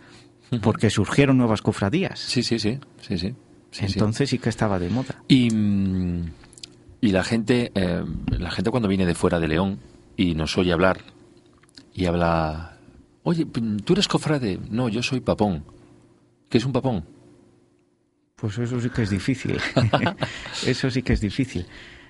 [0.61, 2.19] porque surgieron nuevas cofradías.
[2.19, 3.35] Sí, sí, sí, sí, sí.
[3.79, 4.37] Entonces sí.
[4.37, 5.23] que estaba de moda.
[5.27, 5.49] Y,
[7.01, 8.03] y la gente, eh,
[8.37, 9.79] la gente cuando viene de fuera de León
[10.15, 10.99] y nos oye hablar
[11.93, 12.77] y habla,
[13.23, 14.59] oye, ¿tú eres cofrade?
[14.69, 15.63] No, yo soy papón.
[16.49, 17.05] ¿Qué es un papón?
[18.35, 19.57] Pues eso sí que es difícil.
[20.65, 21.65] eso sí que es difícil.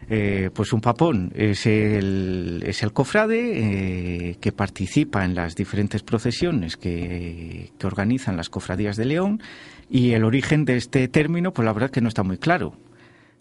[0.10, 6.04] Eh, pues un papón es el, es el cofrade eh, que participa en las diferentes
[6.04, 9.42] procesiones que, que, organizan las cofradías de León
[9.89, 12.74] y el origen de este término, pues la verdad que no está muy claro.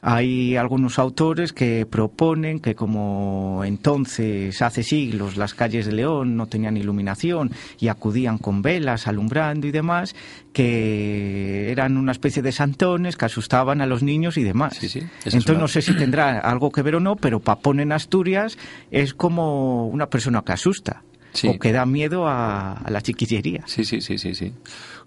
[0.05, 6.49] Hay algunos autores que proponen que como entonces, hace siglos, las calles de León no
[6.49, 10.17] tenían iluminación y acudían con velas alumbrando y demás,
[10.53, 14.77] que eran una especie de santones que asustaban a los niños y demás.
[14.83, 18.59] entonces no sé si tendrá algo que ver o no, pero Papón en Asturias
[18.91, 21.05] es como una persona que asusta
[21.47, 23.63] o que da miedo a, la chiquillería.
[23.67, 24.53] Sí, sí, sí, sí, sí.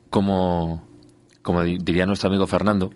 [0.10, 0.88] Como,
[1.42, 2.94] como diría nuestro amigo Fernando,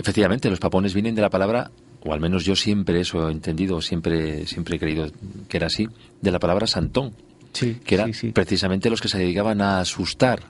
[0.00, 1.70] Efectivamente, los papones vienen de la palabra,
[2.02, 5.12] o al menos yo siempre eso he entendido, siempre, siempre he creído
[5.46, 5.88] que era así,
[6.22, 7.12] de la palabra santón.
[7.52, 10.40] que eran precisamente los que se dedicaban a asustar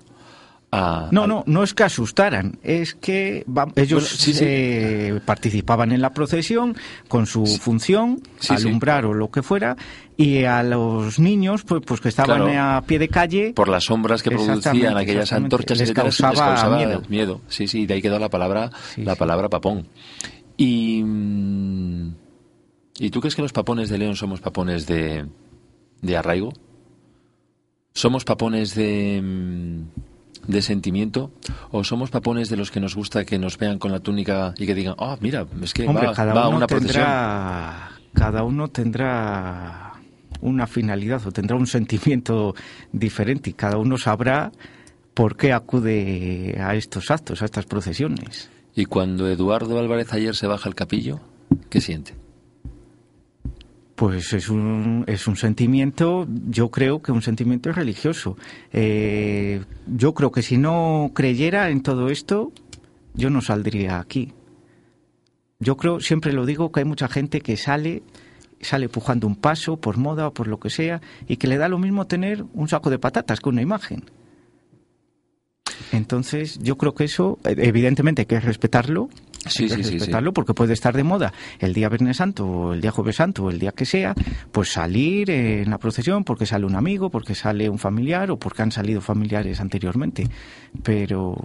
[0.72, 6.76] no, no, no es que asustaran, es que ellos eh, participaban en la procesión
[7.08, 9.76] con su función, alumbrar o lo que fuera,
[10.16, 13.52] y a los niños, pues, pues que estaban a pie de calle.
[13.54, 17.02] Por las sombras que producían aquellas antorchas, les, causaba, miedo.
[17.08, 17.40] miedo.
[17.48, 19.88] Sí, sí, de ahí quedó la palabra, la palabra papón.
[20.56, 21.02] Y.
[21.02, 22.14] Mm,
[22.98, 25.26] ¿Y tú crees que los papones de León somos papones de,
[26.02, 26.52] de arraigo?
[27.94, 30.09] ¿Somos papones de mm,
[30.50, 31.30] de sentimiento
[31.70, 34.66] o somos papones de los que nos gusta que nos vean con la túnica y
[34.66, 39.92] que digan, oh, mira, es que va, cada una tendrá, Cada uno tendrá
[40.40, 42.54] una finalidad o tendrá un sentimiento
[42.92, 44.52] diferente y cada uno sabrá
[45.14, 48.50] por qué acude a estos actos, a estas procesiones.
[48.74, 51.20] Y cuando Eduardo Álvarez ayer se baja al capillo,
[51.68, 52.14] ¿qué siente?
[54.00, 58.38] Pues es un, es un sentimiento, yo creo que un sentimiento religioso.
[58.72, 62.50] Eh, yo creo que si no creyera en todo esto,
[63.12, 64.32] yo no saldría aquí.
[65.58, 68.02] Yo creo, siempre lo digo, que hay mucha gente que sale,
[68.62, 71.68] sale pujando un paso por moda o por lo que sea, y que le da
[71.68, 74.04] lo mismo tener un saco de patatas que una imagen.
[75.92, 79.10] Entonces, yo creo que eso, evidentemente hay que respetarlo,
[79.46, 82.80] Sí, sí, sí, respetarlo porque puede estar de moda el día Viernes Santo o el
[82.80, 84.14] día Jueves Santo o el día que sea,
[84.52, 88.62] pues salir en la procesión porque sale un amigo, porque sale un familiar o porque
[88.62, 90.28] han salido familiares anteriormente.
[90.82, 91.36] Pero,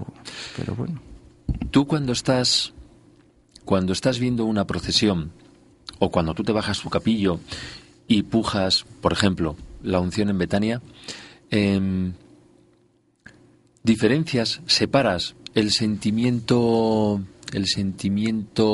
[0.58, 1.00] pero bueno.
[1.72, 2.74] Tú cuando estás,
[3.64, 5.32] cuando estás viendo una procesión
[6.00, 7.40] o cuando tú te bajas tu capillo
[8.08, 10.82] y pujas, por ejemplo, la unción en Betania,
[11.50, 12.14] em,
[13.84, 17.22] diferencias, separas el sentimiento
[17.56, 18.66] el sentimiento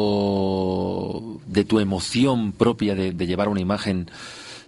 [1.46, 4.10] de tu emoción propia de, llevar una imagen,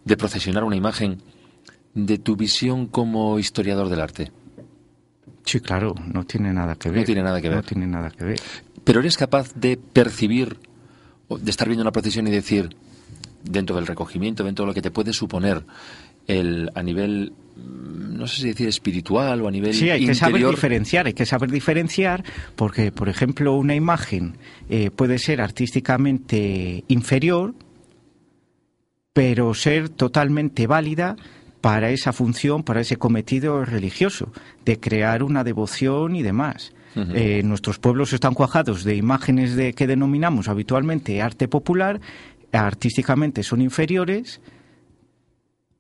[0.06, 1.24] de procesionar una imagen,
[1.96, 4.32] de tu visión como historiador del arte?
[5.46, 7.00] Sí, claro, no tiene nada que ver.
[7.00, 7.58] No tiene nada que ver.
[7.58, 8.40] No tiene nada que ver.
[8.84, 10.60] Pero eres capaz de percibir,
[11.30, 12.76] de estar viendo una procesión y decir,
[13.44, 15.66] dentro del recogimiento, dentro de lo que te puede suponer
[16.28, 20.16] el, a nivel Mm, no sé si decir espiritual o a nivel Sí, hay que
[20.16, 22.24] saber diferenciar, hay que saber diferenciar
[22.56, 24.38] porque, por ejemplo, una imagen
[24.70, 27.54] eh, puede ser artísticamente inferior,
[29.14, 31.16] pero ser totalmente válida
[31.62, 34.32] para esa función, para ese cometido religioso,
[34.66, 36.74] de crear una devoción y demás.
[36.96, 42.00] Eh, nuestros pueblos están cuajados de imágenes de que denominamos habitualmente arte popular,
[42.52, 44.42] artísticamente son inferiores,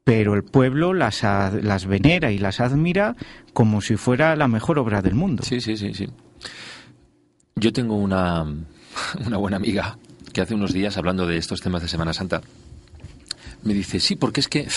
[0.03, 3.15] pero el pueblo las, las venera y las admira
[3.53, 5.43] como si fuera la mejor obra del mundo.
[5.43, 6.07] Sí, sí, sí, sí.
[7.55, 8.43] Yo tengo una,
[9.25, 9.97] una buena amiga
[10.33, 12.41] que hace unos días, hablando de estos temas de Semana Santa,
[13.61, 14.67] me dice, sí, porque es que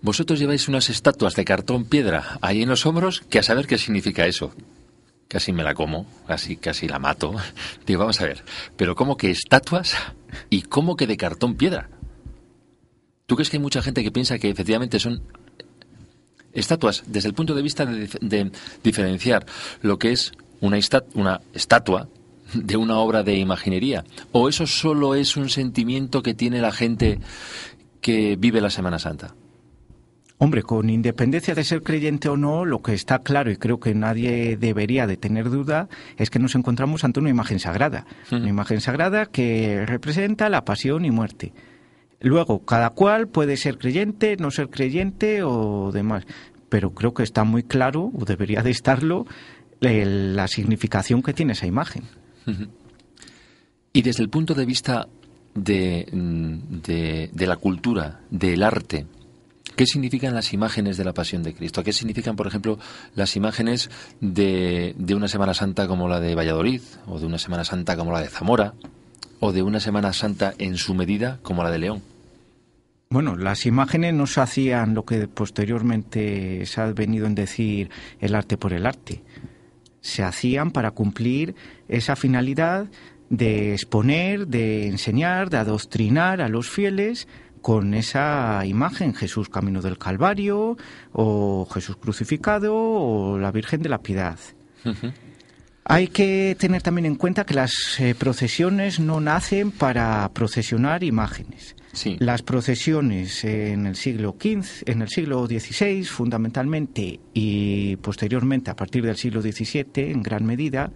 [0.00, 3.78] vosotros lleváis unas estatuas de cartón piedra ahí en los hombros, que a saber qué
[3.78, 4.54] significa eso.
[5.28, 7.34] Casi me la como, casi, casi la mato.
[7.86, 8.44] Digo, vamos a ver,
[8.76, 9.96] pero ¿cómo que estatuas
[10.48, 11.90] y cómo que de cartón piedra?
[13.26, 15.20] ¿Tú crees que hay mucha gente que piensa que efectivamente son
[16.52, 18.50] estatuas desde el punto de vista de,
[18.82, 19.44] diferenciar
[19.82, 20.78] lo que es una,
[21.14, 22.08] una estatua
[22.54, 24.04] de una obra de imaginería?
[24.30, 27.18] ¿O eso solo es un sentimiento que tiene la gente
[28.00, 29.34] que vive la Semana Santa?
[30.38, 33.94] Hombre, con independencia de ser creyente o no, lo que está claro y creo que
[33.94, 38.06] nadie debería de tener duda es que nos encontramos ante una imagen sagrada.
[38.30, 41.52] Una imagen sagrada que representa la pasión y muerte.
[42.20, 46.24] Luego, cada cual puede ser creyente, no ser creyente o demás,
[46.68, 49.26] pero creo que está muy claro, o debería de estarlo,
[49.80, 52.04] la significación que tiene esa imagen.
[53.92, 55.08] Y desde el punto de vista
[55.54, 59.06] de, de, la cultura, del arte,
[59.74, 61.84] ¿Qué significan las imágenes de la pasión de Cristo?
[61.84, 62.78] ¿Qué significan, por ejemplo,
[63.14, 63.90] las imágenes
[64.20, 68.22] de una Semana Santa como la de Valladolid, o de una Semana Santa como la
[68.22, 68.72] de Zamora,
[69.40, 72.02] o de una Semana Santa en su medida como la de León?
[73.08, 77.88] Bueno, las imágenes no se hacían lo que posteriormente se ha venido en decir
[78.20, 79.22] el arte por el arte.
[80.00, 81.54] Se hacían para cumplir
[81.88, 82.88] esa finalidad
[83.30, 87.28] de exponer, de enseñar, de adoctrinar a los fieles
[87.62, 90.76] con esa imagen, Jesús camino del Calvario,
[91.12, 94.38] o Jesús crucificado, o la Virgen de la Piedad.
[95.88, 101.76] Hay que tener también en cuenta que las eh, procesiones no nacen para procesionar imágenes.
[102.18, 109.06] Las procesiones en el siglo XV, en el siglo XVI, fundamentalmente, y posteriormente a partir
[109.06, 110.92] del siglo XVII, en gran medida,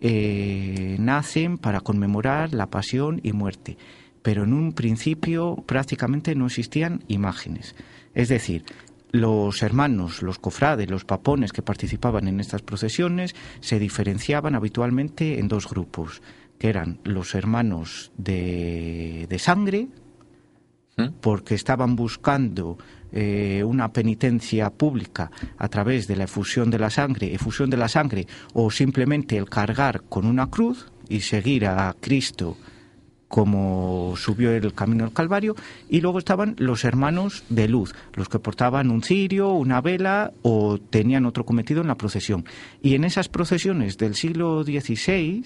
[0.00, 3.76] eh, nacen para conmemorar la pasión y muerte,
[4.22, 7.76] pero en un principio prácticamente no existían imágenes.
[8.14, 8.64] Es decir,
[9.12, 15.48] los hermanos, los cofrades, los papones que participaban en estas procesiones se diferenciaban habitualmente en
[15.48, 16.22] dos grupos,
[16.58, 19.88] que eran los hermanos de, de sangre,
[20.96, 21.08] ¿Mm?
[21.20, 22.78] porque estaban buscando
[23.12, 27.88] eh, una penitencia pública a través de la efusión de la sangre, efusión de la
[27.88, 32.56] sangre, o simplemente el cargar con una cruz y seguir a Cristo
[33.32, 35.56] como subió el camino del Calvario,
[35.88, 40.76] y luego estaban los hermanos de luz, los que portaban un cirio, una vela o
[40.76, 42.44] tenían otro cometido en la procesión.
[42.82, 45.44] Y en esas procesiones del siglo XVI,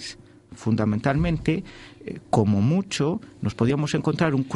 [0.53, 1.63] fundamentalmente,
[2.05, 4.49] eh, como mucho, nos podíamos encontrar un,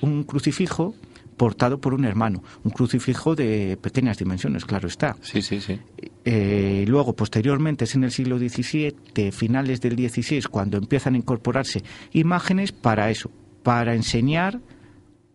[0.00, 0.96] un crucifijo
[1.36, 5.16] portado por un hermano, un crucifijo de pequeñas dimensiones, claro está.
[5.22, 5.78] Sí, sí, sí.
[6.24, 11.82] Eh, luego, posteriormente, es en el siglo XVII, finales del XVI, cuando empiezan a incorporarse
[12.12, 13.30] imágenes para eso,
[13.62, 14.60] para enseñar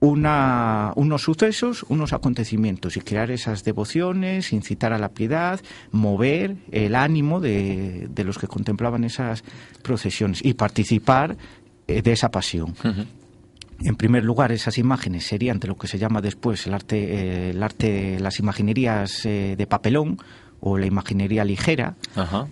[0.02, 6.95] una, unos sucesos, unos acontecimientos y crear esas devociones, incitar a la piedad, mover el
[6.95, 9.43] ánimo de, de los que contemplaban esas
[9.84, 11.38] procesiones y participar
[11.88, 12.74] eh, de esa pasión.
[13.84, 17.49] En primer lugar, esas imágenes serían de lo que se llama después el arte, eh,
[17.49, 20.19] el arte las imaginerías eh, de papelón
[20.63, 21.95] o la imaginería ligera,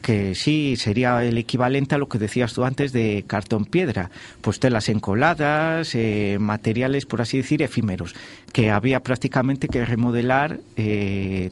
[0.02, 4.10] que sí sería el equivalente a lo que decías tú antes de cartón piedra,
[4.42, 8.16] pues telas encoladas, eh, materiales, por así decir, efímeros,
[8.52, 10.60] que había prácticamente que remodelar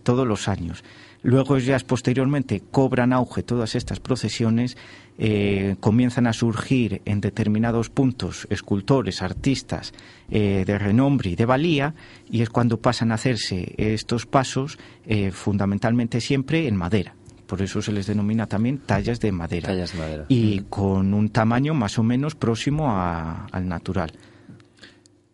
[0.01, 0.83] todos los años.
[1.27, 4.77] Luego ya posteriormente cobran auge todas estas procesiones,
[5.17, 9.91] eh, comienzan a surgir en determinados puntos escultores, artistas
[10.31, 11.95] eh, de renombre y de valía,
[12.31, 17.13] y es cuando pasan a hacerse estos pasos eh, fundamentalmente siempre en madera.
[17.45, 19.67] Por eso se les denomina también tallas de madera.
[19.67, 20.25] Tallas de madera.
[20.29, 24.13] Y con un tamaño más o menos próximo al natural.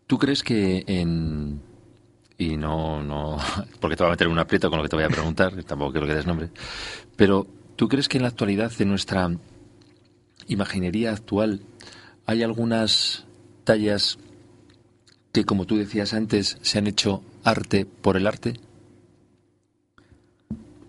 [0.08, 1.62] ¿Tú crees que en
[2.52, 3.38] y no, no,
[3.80, 5.64] porque te voy a meter en un aprieto con lo que te voy a preguntar,
[5.64, 6.50] tampoco quiero que des nombre,
[7.16, 9.32] pero ¿tú crees que en la actualidad de nuestra
[10.48, 11.62] imaginería actual
[12.26, 13.26] hay algunas
[13.64, 14.18] tallas
[15.32, 18.60] que, como tú decías antes, se han hecho arte por el arte?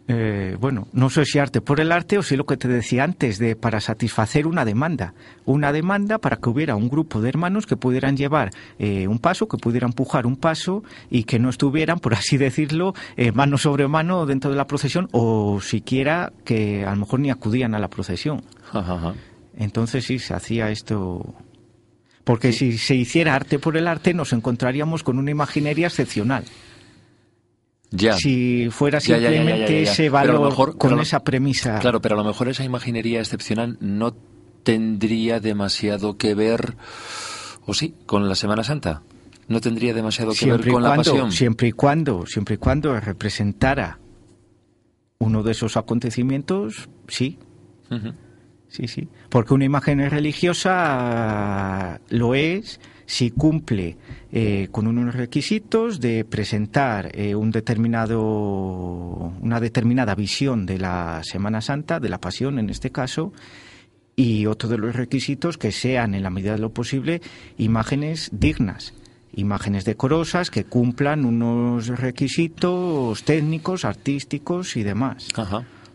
[0.06, 3.04] Eh, bueno, no sé si arte por el arte o si lo que te decía
[3.04, 5.14] antes, de para satisfacer una demanda.
[5.46, 9.48] Una demanda para que hubiera un grupo de hermanos que pudieran llevar eh, un paso,
[9.48, 13.88] que pudieran empujar un paso y que no estuvieran, por así decirlo, eh, mano sobre
[13.88, 17.88] mano dentro de la procesión o siquiera que a lo mejor ni acudían a la
[17.88, 18.42] procesión.
[19.56, 21.34] Entonces sí, se hacía esto.
[22.24, 26.44] Porque si se hiciera arte por el arte, nos encontraríamos con una imaginería excepcional.
[28.18, 31.78] Si fuera simplemente ese valor con esa premisa.
[31.78, 34.14] Claro, pero a lo mejor esa imaginería excepcional no
[34.62, 36.76] tendría demasiado que ver,
[37.66, 39.02] o sí, con la Semana Santa.
[39.46, 41.30] No tendría demasiado que ver con la pasión.
[41.30, 43.98] Siempre y cuando, siempre y cuando representara
[45.18, 47.38] uno de esos acontecimientos, sí.
[48.68, 49.08] Sí, sí.
[49.28, 53.96] Porque una imagen religiosa lo es si cumple
[54.32, 58.22] eh, con unos requisitos de presentar eh, un determinado,
[59.40, 63.32] una determinada visión de la Semana Santa, de la Pasión en este caso,
[64.16, 67.20] y otro de los requisitos que sean, en la medida de lo posible,
[67.58, 68.94] imágenes dignas,
[69.34, 75.28] imágenes decorosas que cumplan unos requisitos técnicos, artísticos y demás.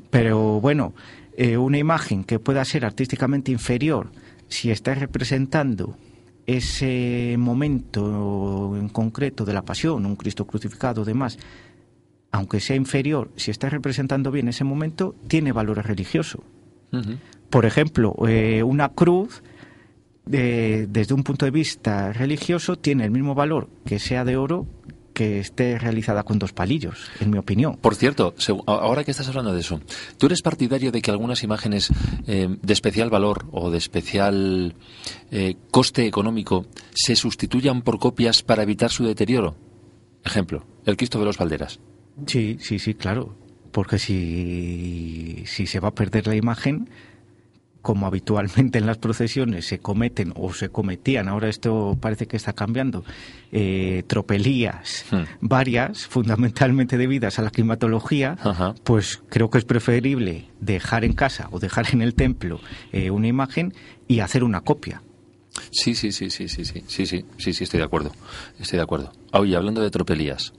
[0.09, 0.93] Pero bueno,
[1.37, 4.11] eh, una imagen que pueda ser artísticamente inferior,
[4.49, 5.95] si está representando
[6.57, 11.37] ese momento en concreto de la pasión, un Cristo crucificado, demás,
[12.31, 16.43] aunque sea inferior, si está representando bien ese momento, tiene valor religioso.
[17.49, 19.43] Por ejemplo, eh, una cruz,
[20.25, 24.67] desde un punto de vista religioso, tiene el mismo valor que sea de oro
[25.19, 27.75] que esté realizada con dos palillos, en mi opinión.
[27.75, 28.33] Por cierto,
[28.67, 29.81] ahora que estás hablando de eso,
[30.17, 31.91] ¿tú eres partidario de que algunas imágenes
[32.25, 34.75] eh, de especial valor o de especial
[35.29, 39.57] eh, coste económico se sustituyan por copias para evitar su deterioro?
[40.23, 41.81] Ejemplo, el Cristo de los Valderas.
[42.25, 43.35] Sí, sí, sí, claro.
[43.73, 46.89] Porque si, si se va a perder la imagen,
[47.89, 52.53] como habitualmente en las procesiones se cometen o se cometían, ahora esto parece que está
[52.53, 53.03] cambiando,
[53.51, 55.23] eh, tropelías hmm.
[55.41, 58.37] varias, fundamentalmente debidas a la climatología,
[58.83, 62.59] pues creo que es preferible dejar en casa o dejar en el templo
[62.91, 63.73] eh, una imagen
[64.07, 65.01] y hacer una copia.
[65.71, 68.11] Sí, sí, sí, sí, sí, sí, sí, sí, sí, sí, estoy de acuerdo,
[68.59, 69.13] estoy de acuerdo.
[69.33, 70.53] Oye, hablando de tropelías,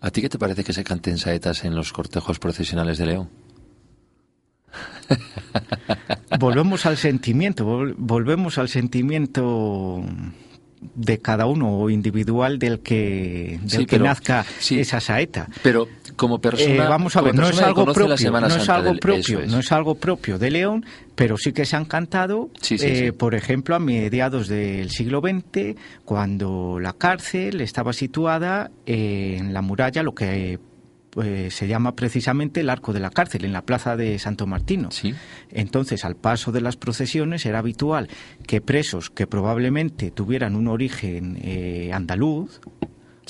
[0.00, 3.45] ¿a ti qué te parece que se canten saetas en los cortejos procesionales de León?
[6.38, 7.64] volvemos al sentimiento,
[7.96, 10.04] volvemos al sentimiento
[10.94, 15.48] de cada uno o individual del que del que nazca esa saeta.
[15.62, 19.46] Pero como persona, eh, vamos a ver, no es algo propio, no es algo propio,
[19.46, 20.84] no es algo propio de León,
[21.14, 26.78] pero sí que se han cantado, eh, por ejemplo, a mediados del siglo XX, cuando
[26.80, 30.58] la cárcel estaba situada en la muralla, lo que
[31.16, 34.90] pues, se llama precisamente el arco de la cárcel, en la plaza de Santo Martino.
[35.50, 38.10] Entonces, al paso de las procesiones era habitual
[38.46, 42.60] que presos que probablemente tuvieran un origen eh, andaluz,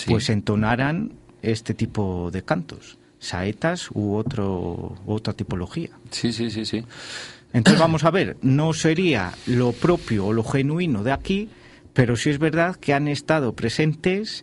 [0.04, 1.12] pues entonaran
[1.42, 5.90] este tipo de cantos, saetas u otro, otra tipología.
[6.10, 6.82] Sí, sí, sí, sí.
[7.52, 11.50] Entonces, vamos a ver, no sería lo propio o lo genuino de aquí,
[11.92, 14.42] pero sí es verdad que han estado presentes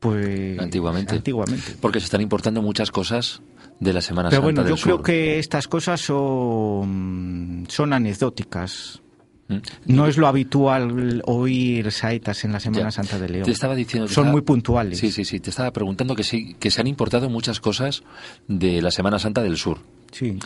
[0.00, 1.14] pues antiguamente.
[1.14, 1.76] antiguamente.
[1.80, 3.42] Porque se están importando muchas cosas
[3.78, 9.02] de la Semana Pero Santa bueno, yo creo que estas cosas son, son anecdóticas.
[9.48, 9.58] ¿Mm?
[9.86, 13.44] No es lo habitual oír saetas en la Semana Santa de León.
[13.44, 14.98] Te estaba diciendo Son muy puntuales.
[14.98, 15.38] Sí, sí, sí.
[15.38, 18.02] Te estaba preguntando que sí, que se han importado muchas cosas
[18.48, 19.78] de la Semana Santa del Sur.
[20.12, 20.38] Sí.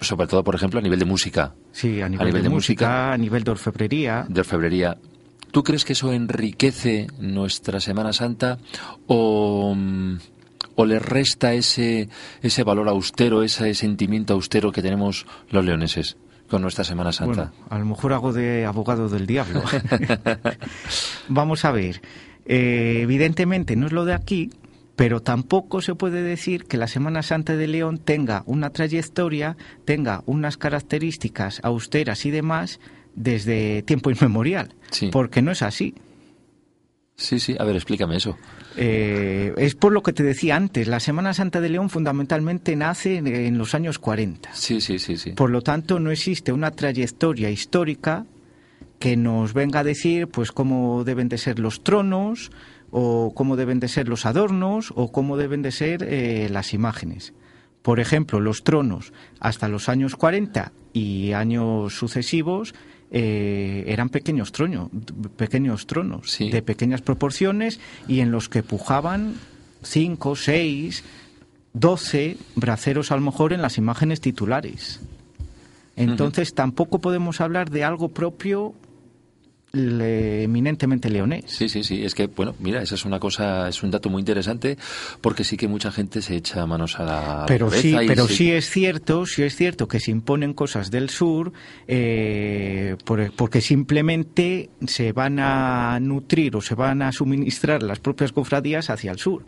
[0.00, 1.54] Sobre todo, por ejemplo, a nivel de música.
[1.72, 4.26] Sí, a nivel, de, música, a nivel de orfebrería.
[4.28, 4.96] De orfebrería.
[5.50, 8.58] ¿Tú crees que eso enriquece nuestra Semana Santa
[9.06, 9.76] o,
[10.74, 12.08] o le resta ese,
[12.42, 16.16] ese valor austero, ese sentimiento austero que tenemos los leoneses?
[16.48, 17.52] con nuestra Semana Santa?
[17.52, 19.62] Bueno, a lo mejor hago de abogado del diablo.
[21.28, 22.00] Vamos a ver.
[22.46, 24.50] Eh, evidentemente no es lo de aquí,
[24.96, 30.22] pero tampoco se puede decir que la Semana Santa de León tenga una trayectoria, tenga
[30.26, 32.80] unas características austeras y demás
[33.18, 34.74] desde tiempo inmemorial,
[35.10, 35.94] porque no es así.
[37.16, 38.36] Sí, sí, a ver, explícame eso.
[38.76, 43.16] Eh, es por lo que te decía antes, la Semana Santa de León fundamentalmente nace
[43.16, 44.50] en los años 40.
[44.54, 45.32] Sí, sí, sí, sí.
[45.32, 48.24] Por lo tanto, no existe una trayectoria histórica
[49.00, 52.52] que nos venga a decir pues cómo deben de ser los tronos
[52.92, 57.34] o cómo deben de ser los adornos o cómo deben de ser eh, las imágenes.
[57.82, 62.74] Por ejemplo, los tronos hasta los años 40 y años sucesivos
[63.10, 64.90] eh, eran pequeños, tronos,
[65.36, 69.34] pequeños tronos de pequeñas proporciones y en los que pujaban
[69.82, 71.04] cinco, seis,
[71.72, 75.00] doce braceros a lo mejor en las imágenes titulares.
[75.96, 78.74] Entonces tampoco podemos hablar de algo propio
[79.72, 81.44] eminentemente leonés.
[81.46, 82.04] Sí, sí, sí.
[82.04, 84.78] Es que, bueno, mira, esa es una cosa, es un dato muy interesante
[85.20, 88.70] porque sí que mucha gente se echa manos a la Pero sí, pero sí es
[88.70, 91.52] cierto, sí es cierto que se imponen cosas del sur
[91.86, 92.96] eh,
[93.36, 99.10] porque simplemente se van a nutrir o se van a suministrar las propias cofradías hacia
[99.10, 99.44] el sur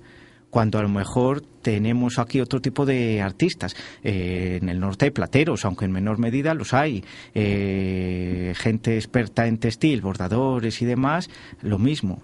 [0.51, 3.77] cuando a lo mejor tenemos aquí otro tipo de artistas.
[4.03, 7.05] Eh, en el norte hay plateros, aunque en menor medida los hay.
[7.35, 11.31] Eh, gente experta en textil, bordadores y demás,
[11.63, 12.23] lo mismo.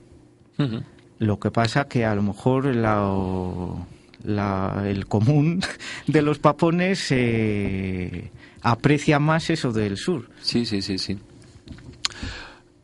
[1.18, 2.82] Lo que pasa que a lo mejor el
[5.06, 5.62] común
[6.06, 8.30] de los papones eh,
[8.62, 10.30] aprecia más eso del sur.
[10.40, 11.18] Sí, sí, sí, sí.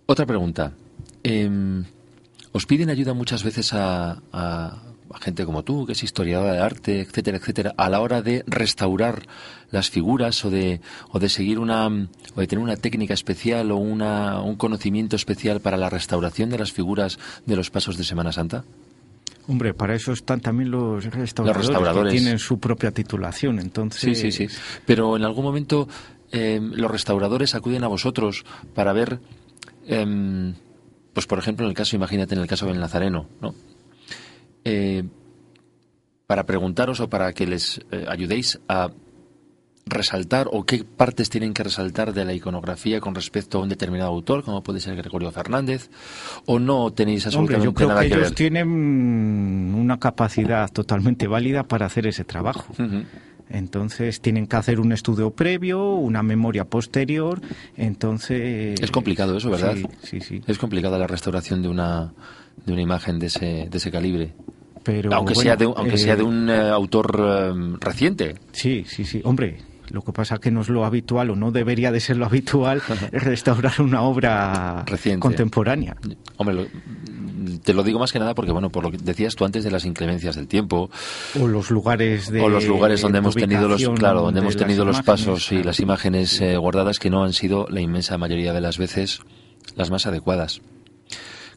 [0.07, 0.73] Otra pregunta.
[1.23, 1.85] Em,
[2.53, 7.39] ¿Os piden ayuda muchas veces a gente como tú, que es historiadora de arte, etcétera,
[7.39, 9.27] etcétera, a la hora de restaurar
[9.71, 13.77] las figuras o de, o de seguir una, o de tener una técnica especial o
[13.77, 18.33] una, un conocimiento especial para la restauración de las figuras de los pasos de Semana
[18.33, 18.65] Santa?
[19.49, 24.01] Hombre, para eso están también los restauradores, que tienen su propia titulación, entonces...
[24.01, 24.57] Sí, sí, sí.
[24.87, 25.89] Pero en algún momento
[26.31, 28.45] eh, los restauradores acuden a vosotros
[28.75, 29.19] para ver...
[29.87, 30.55] Em,
[31.13, 33.55] pues por ejemplo en el caso, imagínate en el caso del Nazareno, ¿no?
[34.65, 35.05] Eh,
[36.27, 38.91] para preguntaros o para que les eh, ayudéis a,
[39.87, 44.11] resaltar o qué partes tienen que resaltar de la iconografía con respecto a un determinado
[44.11, 45.91] autor, como puede ser Gregorio Fernández,
[46.47, 48.35] o no tenéis absolutamente Hombre, yo creo nada que, que, ellos ver?
[48.35, 52.75] tienen una capacidad totalmente válida para hacer ese trabajo.
[53.49, 57.41] Entonces tienen que hacer un estudio previo, una memoria posterior.
[57.77, 59.75] Entonces Es complicado eso, ¿verdad?
[59.75, 60.43] Sí, sí, sí.
[60.47, 62.15] Es complicada la restauración de una
[62.65, 64.33] de una imagen de ese de ese calibre,
[64.83, 68.35] Pero aunque bueno, sea de un- aunque eh, sea de un eh, autor eh, reciente.
[68.53, 69.21] Sí, sí, sí.
[69.25, 69.59] Hombre,
[69.91, 72.81] lo que pasa que no es lo habitual o no debería de ser lo habitual
[73.13, 75.21] es restaurar una obra Reciente.
[75.21, 75.97] contemporánea.
[76.37, 76.67] Hombre, lo-
[77.65, 79.71] te lo digo más que nada porque bueno, por lo que decías tú antes de
[79.71, 80.91] las inclemencias del tiempo,
[81.41, 84.57] O los lugares de o los lugares donde hemos tenido los claro donde de hemos
[84.57, 88.17] tenido los imágenes, pasos y las imágenes eh, guardadas que no han sido la inmensa
[88.17, 89.21] mayoría de las veces
[89.77, 90.61] las más adecuadas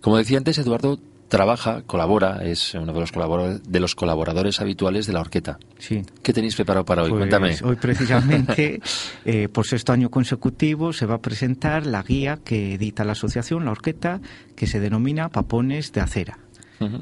[0.01, 5.07] como decía antes Eduardo trabaja colabora es uno de los colabora- de los colaboradores habituales
[5.07, 6.03] de la horqueta Sí.
[6.21, 8.79] qué tenéis preparado para hoy Pues cuéntame Hoy precisamente,
[9.25, 13.65] eh, por sexto año consecutivo, se va a presentar la guía que edita la asociación,
[13.65, 14.21] la Orqueta,
[14.55, 16.37] que se denomina Papones de Acera.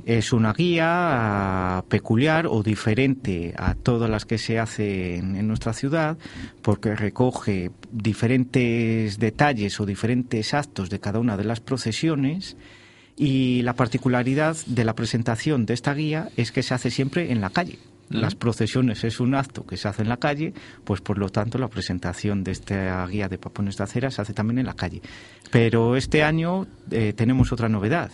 [0.05, 5.73] Es una guía ah, peculiar o diferente a todas las que se hacen en nuestra
[5.73, 6.15] ciudad
[6.61, 12.55] porque recoge diferentes detalles o diferentes actos de cada una de las procesiones
[13.15, 17.41] y la particularidad de la presentación de esta guía es que se hace siempre en
[17.41, 17.79] la calle.
[18.09, 20.53] Las procesiones es un acto que se hace en la calle,
[20.83, 24.33] pues por lo tanto la presentación de esta guía de papones de acera se hace
[24.33, 25.01] también en la calle.
[25.49, 28.11] Pero este año eh, tenemos otra novedad.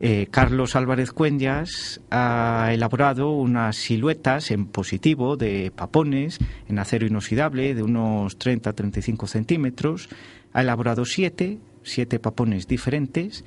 [0.00, 6.38] Eh, Carlos Álvarez Cuenjas ha elaborado unas siluetas en positivo de papones
[6.68, 10.08] en acero inoxidable de unos 30-35 centímetros.
[10.52, 13.44] Ha elaborado siete, siete papones diferentes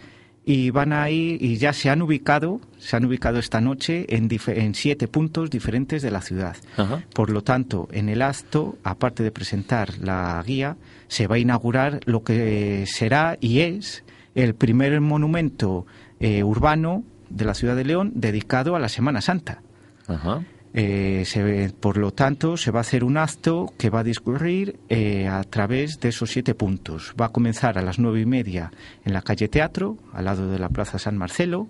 [0.49, 4.73] y van a ir y ya se han ubicado, se han ubicado esta noche en,
[4.75, 6.55] siete puntos diferentes de la ciudad.
[6.77, 7.03] Ajá.
[7.13, 10.77] Por lo tanto, en el acto, aparte de presentar la guía,
[11.09, 15.85] se va a inaugurar lo que será y es el primer monumento
[16.21, 19.61] eh, urbano de la ciudad de León dedicado a la Semana Santa.
[20.07, 20.45] Ajá.
[20.73, 24.79] Eh, se- por lo tanto, se va a hacer un acto que va a discurrir
[24.89, 27.13] eh, a través de esos siete puntos.
[27.19, 28.71] Va a comenzar a las nueve y media
[29.03, 31.67] en la calle Teatro, al lado de la Plaza San Marcelo.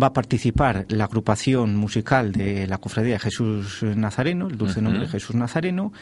[0.00, 5.02] Va a participar la agrupación musical de la Cofradía de Jesús Nazareno, el dulce nombre
[5.02, 5.92] de Jesús Nazareno.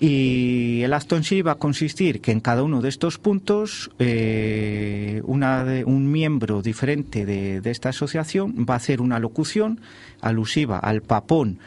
[0.00, 3.90] Y el acto en sí va a consistir que en cada uno de estos puntos
[3.98, 9.80] eh, una de- un miembro diferente de, de esta asociación va a hacer una locución
[10.20, 11.58] alusiva al papón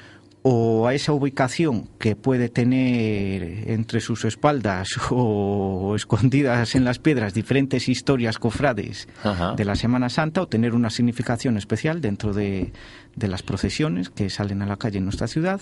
[0.44, 7.34] o a esa ubicación que puede tener entre sus espaldas o escondidas en las piedras
[7.34, 9.54] diferentes historias cofrades Ajá.
[9.56, 12.72] de la Semana Santa o tener una significación especial dentro de,
[13.16, 15.60] de las procesiones que salen a la calle en nuestra ciudad.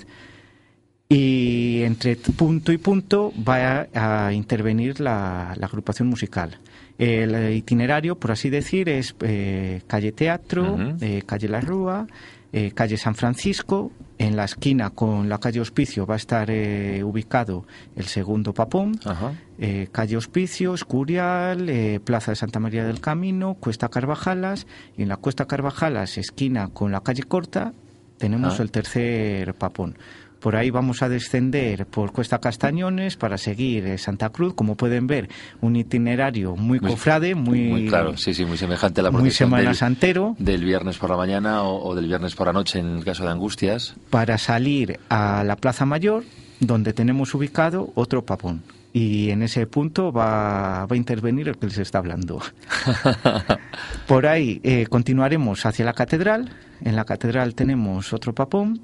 [1.12, 6.60] Y entre punto y punto va a, a intervenir la, la agrupación musical.
[7.00, 12.06] El itinerario, por así decir, es eh, calle Teatro, eh, calle La Rúa,
[12.54, 13.92] eh, calle San Francisco.
[14.20, 19.00] En la esquina con la calle Hospicio va a estar eh, ubicado el segundo papón.
[19.92, 24.68] Calle Hospicio, Escurial, Plaza de Santa María del Camino, Cuesta Carvajalas.
[24.96, 27.74] Y en la Cuesta Carvajalas, esquina con la calle Corta,
[28.20, 28.64] tenemos Ah.
[28.64, 29.98] el tercer papón.
[30.40, 34.54] Por ahí vamos a descender por Cuesta Castañones para seguir eh, Santa Cruz.
[34.54, 35.28] Como pueden ver,
[35.62, 39.32] un itinerario muy, Muy- cofrade, muy, Muy claro, sí, sí, muy semejante a la muy
[39.32, 40.36] Semana del, Santero.
[40.40, 43.24] del viernes por la mañana o, o del viernes por la noche en el caso
[43.26, 43.96] de Angustias.
[44.10, 46.24] para salir a la Plaza Mayor,
[46.62, 48.64] donde tenemos ubicado otro papón.
[48.92, 52.42] Y en ese punto va, va a intervenir el que les está hablando.
[54.08, 56.50] Por ahí eh, continuaremos hacia la catedral.
[56.82, 58.82] En la catedral tenemos otro papón.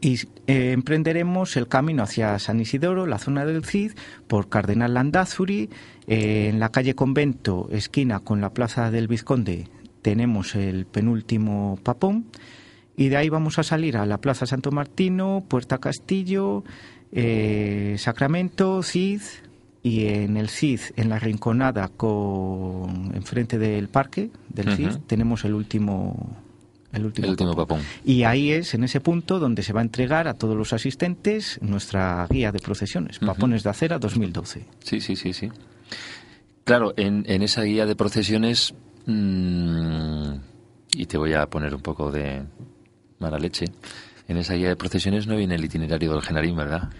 [0.00, 0.14] Y
[0.46, 3.92] eh, emprenderemos el camino hacia San Isidoro, la zona del Cid,
[4.26, 5.68] por Cardenal Landázuri.
[6.06, 9.68] Eh, en la calle Convento, esquina con la Plaza del Vizconde,
[10.00, 12.26] tenemos el penúltimo papón.
[12.96, 16.64] Y de ahí vamos a salir a la Plaza Santo Martino, Puerta Castillo,
[17.12, 19.20] eh, Sacramento, Cid.
[19.82, 25.54] Y en el Cid, en la rinconada con enfrente del parque del Cid, tenemos el
[25.54, 26.36] último
[26.92, 27.80] el último, El último papón.
[27.80, 27.86] papón.
[28.04, 31.58] Y ahí es, en ese punto, donde se va a entregar a todos los asistentes
[31.62, 33.18] nuestra guía de procesiones.
[33.18, 34.66] Papones de Acera 2012.
[34.82, 35.48] Sí, sí, sí, sí.
[36.64, 38.74] Claro, en, en esa guía de procesiones,
[39.06, 40.32] mm,
[40.92, 42.42] y te voy a poner un poco de
[43.18, 43.66] mala leche,
[44.28, 46.90] en esa guía de procesiones no viene el itinerario del Genarín, ¿verdad?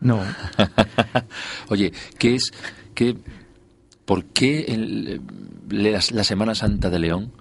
[0.00, 0.20] No,
[1.68, 2.52] Oye, ¿qué es,
[2.94, 3.16] qué,
[4.06, 5.20] por qué el-
[5.68, 7.32] la, la Semana Santa de León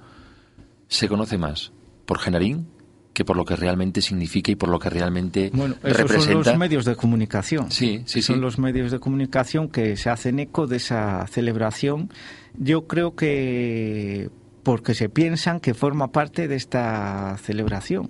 [0.90, 1.72] se conoce más
[2.10, 2.66] por Genarín
[3.14, 6.34] que por lo que realmente significa y por lo que realmente bueno, esos representa.
[6.34, 7.70] son los medios de comunicación.
[7.70, 8.42] Sí, sí, son sí.
[8.42, 12.10] los medios de comunicación que se hacen eco de esa celebración.
[12.58, 14.32] Yo creo que
[14.64, 18.10] porque se piensan que forma parte de esta celebración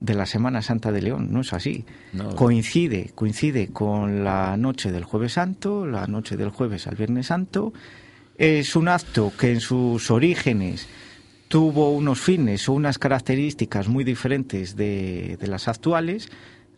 [0.00, 1.86] de la Semana Santa de León, no es así.
[2.12, 2.34] No.
[2.34, 7.72] Coincide, coincide con la noche del Jueves Santo, la noche del jueves al Viernes Santo.
[8.36, 10.86] Es un acto que en sus orígenes
[11.48, 16.28] tuvo unos fines o unas características muy diferentes de, de las actuales,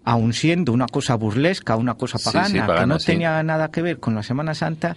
[0.04, 3.06] aun siendo una cosa burlesca, una cosa pagana, sí, que pagana, no sí.
[3.06, 4.96] tenía nada que ver con la Semana Santa,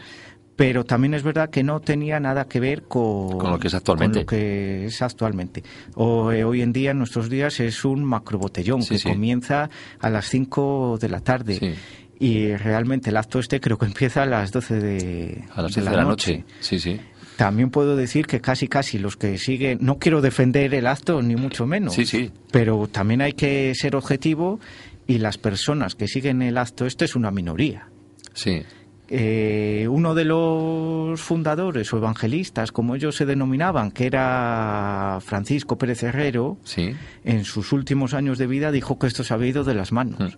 [0.55, 3.73] pero también es verdad que no tenía nada que ver con, Con lo que es
[3.73, 4.25] actualmente.
[4.25, 5.63] con lo que es actualmente.
[5.95, 9.69] O, eh, hoy en día, en nuestros días, es un macrobotellón que comienza
[9.99, 11.75] a las 5 de la tarde.
[12.19, 15.81] Y realmente el acto este creo que empieza a las 12 de, A las de
[15.81, 16.45] 10 de la noche.
[16.59, 16.99] Sí, sí.
[17.45, 21.35] También puedo decir que casi casi los que siguen, no quiero defender el acto ni
[21.35, 22.31] mucho menos, Sí, sí.
[22.51, 24.59] pero también hay que ser objetivo
[25.07, 27.87] y las personas que siguen el acto este es una minoría.
[28.33, 28.61] Sí.
[29.09, 36.03] Eh, uno de los fundadores o evangelistas, como ellos se denominaban, que era Francisco Pérez
[36.03, 36.93] Herrero, Sí.
[37.25, 40.19] en sus últimos años de vida dijo que esto se había ido de las manos.
[40.19, 40.37] Mm.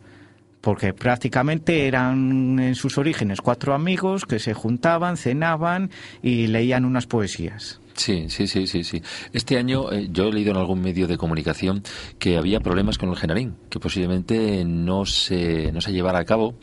[0.63, 5.91] Porque prácticamente eran en sus orígenes cuatro amigos que se juntaban, cenaban
[6.21, 7.81] y leían unas poesías.
[7.95, 9.01] Sí, sí, sí, sí, sí.
[9.33, 11.83] Este año eh, yo he leído en algún medio de comunicación
[12.17, 16.55] que había problemas con el Genarín, que posiblemente no se, no se llevara a cabo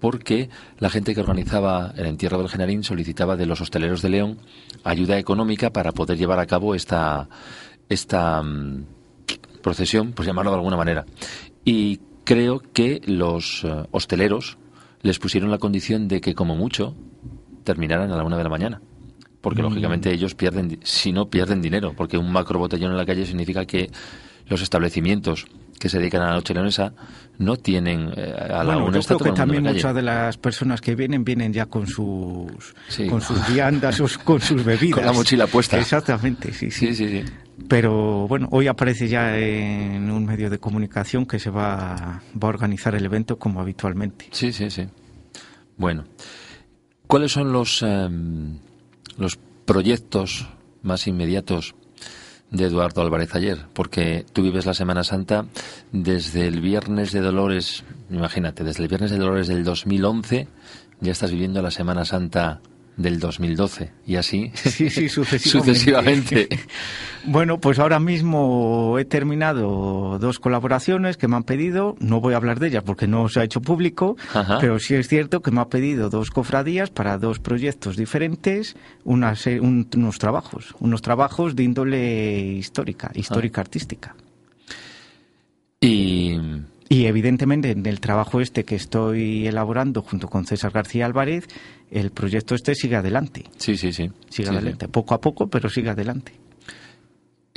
[0.00, 0.50] porque
[0.80, 4.38] la gente que organizaba el entierro del Genarín solicitaba de los hosteleros de León
[4.82, 7.28] ayuda económica para poder llevar a cabo esta,
[7.88, 8.84] esta mm,
[9.62, 11.06] procesión, por llamarlo de alguna manera.
[11.64, 14.58] Y creo que los eh, hosteleros
[15.02, 16.94] les pusieron la condición de que como mucho
[17.64, 18.80] terminaran a la una de la mañana.
[19.40, 23.26] Porque lógicamente ellos pierden, si no pierden dinero, porque un macro botellón en la calle
[23.26, 23.90] significa que
[24.46, 25.46] los establecimientos
[25.78, 26.94] que se dedican a la noche leonesa
[27.38, 30.80] no tienen eh, a la bueno, una yo creo que también muchas de las personas
[30.80, 33.06] que vienen vienen ya con sus Sí.
[33.06, 34.96] con sus viandas o con sus bebidas.
[34.98, 35.78] Con la mochila puesta.
[35.78, 36.52] Exactamente.
[36.54, 37.22] Sí, sí, sí.
[37.68, 42.94] Pero bueno, hoy aparece ya en un medio de comunicación que se va, a organizar
[42.94, 44.28] el evento como habitualmente.
[44.32, 44.86] Sí, sí, sí.
[45.76, 46.04] Bueno,
[47.06, 48.58] ¿cuáles son los, em,
[49.18, 50.48] los proyectos
[50.82, 51.74] más inmediatos
[52.50, 53.66] de Eduardo Álvarez ayer?
[53.72, 55.46] Porque tú vives la Semana Santa
[55.92, 60.48] desde el Viernes de Dolores, imagínate, desde el Viernes de Dolores del 2011
[61.00, 62.60] ya estás viviendo la Semana Santa
[62.96, 65.48] del 2012 y así Sí, sí, sucesivamente.
[65.48, 66.48] sucesivamente.
[67.26, 71.96] Bueno, pues ahora mismo he terminado dos colaboraciones que me han pedido.
[71.98, 74.58] No voy a hablar de ellas porque no se ha hecho público, Ajá.
[74.60, 79.32] pero sí es cierto que me ha pedido dos cofradías para dos proyectos diferentes, una
[79.62, 84.14] un- unos trabajos, unos trabajos de índole histórica, histórica artística.
[85.80, 86.38] Y
[86.90, 91.48] Y evidentemente en el trabajo este que estoy elaborando junto con César García Álvarez,
[91.90, 93.44] el proyecto este sigue adelante.
[93.56, 94.10] sí, sí, sí.
[94.28, 96.32] Sí, adelante, poco a poco, pero sigue adelante.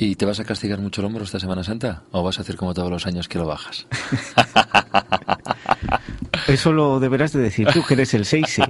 [0.00, 2.54] ¿Y te vas a castigar mucho el hombro esta Semana Santa o vas a hacer
[2.54, 3.84] como todos los años que lo bajas?
[6.46, 8.60] Eso lo deberás de decir tú, que eres el 6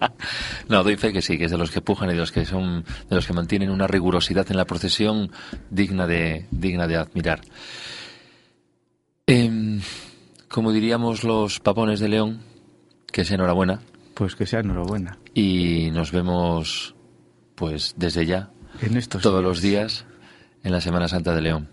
[0.68, 2.46] No, doy fe que sí, que es de los que pujan y de los que
[2.46, 5.30] son, de los que mantienen una rigurosidad en la procesión
[5.68, 7.42] digna de, digna de admirar.
[9.26, 9.82] Em,
[10.48, 12.40] como diríamos los papones de León,
[13.12, 13.80] que sea enhorabuena
[14.20, 15.16] Pues que sea enhorabuena.
[15.32, 16.94] y nos vemos,
[17.54, 18.50] pues desde ya,
[18.82, 20.04] En estos todos los días
[20.62, 21.70] en la Semana Santa de León.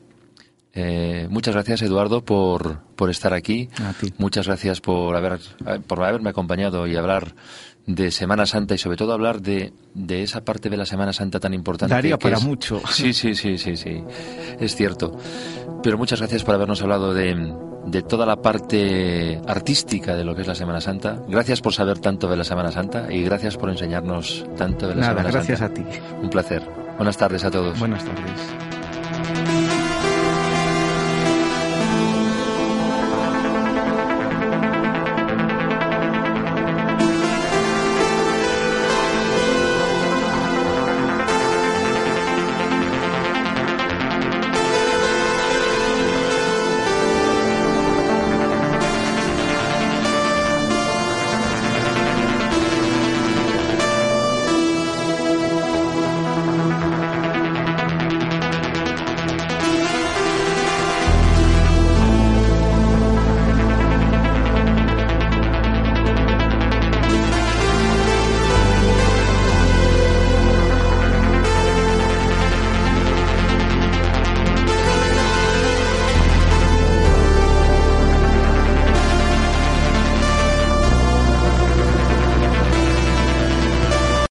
[0.73, 3.67] Eh, muchas gracias, Eduardo, por, por estar aquí.
[3.83, 4.13] A ti.
[4.17, 5.39] Muchas gracias por, haber,
[5.87, 7.35] por haberme acompañado y hablar
[7.85, 11.39] de Semana Santa y sobre todo hablar de, de esa parte de la Semana Santa
[11.41, 11.93] tan importante.
[11.95, 12.81] Daría para es- mucho.
[12.91, 14.03] Sí, sí, sí, sí, sí.
[14.59, 15.17] Es cierto.
[15.83, 17.33] Pero muchas gracias por habernos hablado de,
[17.87, 21.21] de toda la parte artística de lo que es la Semana Santa.
[21.27, 25.01] Gracias por saber tanto de la Semana Santa y gracias por enseñarnos tanto de la
[25.01, 25.81] Nada, Semana gracias Santa.
[25.81, 25.99] a ti.
[26.21, 26.61] Un placer.
[26.97, 27.79] Buenas tardes a todos.
[27.79, 28.66] Buenas tardes.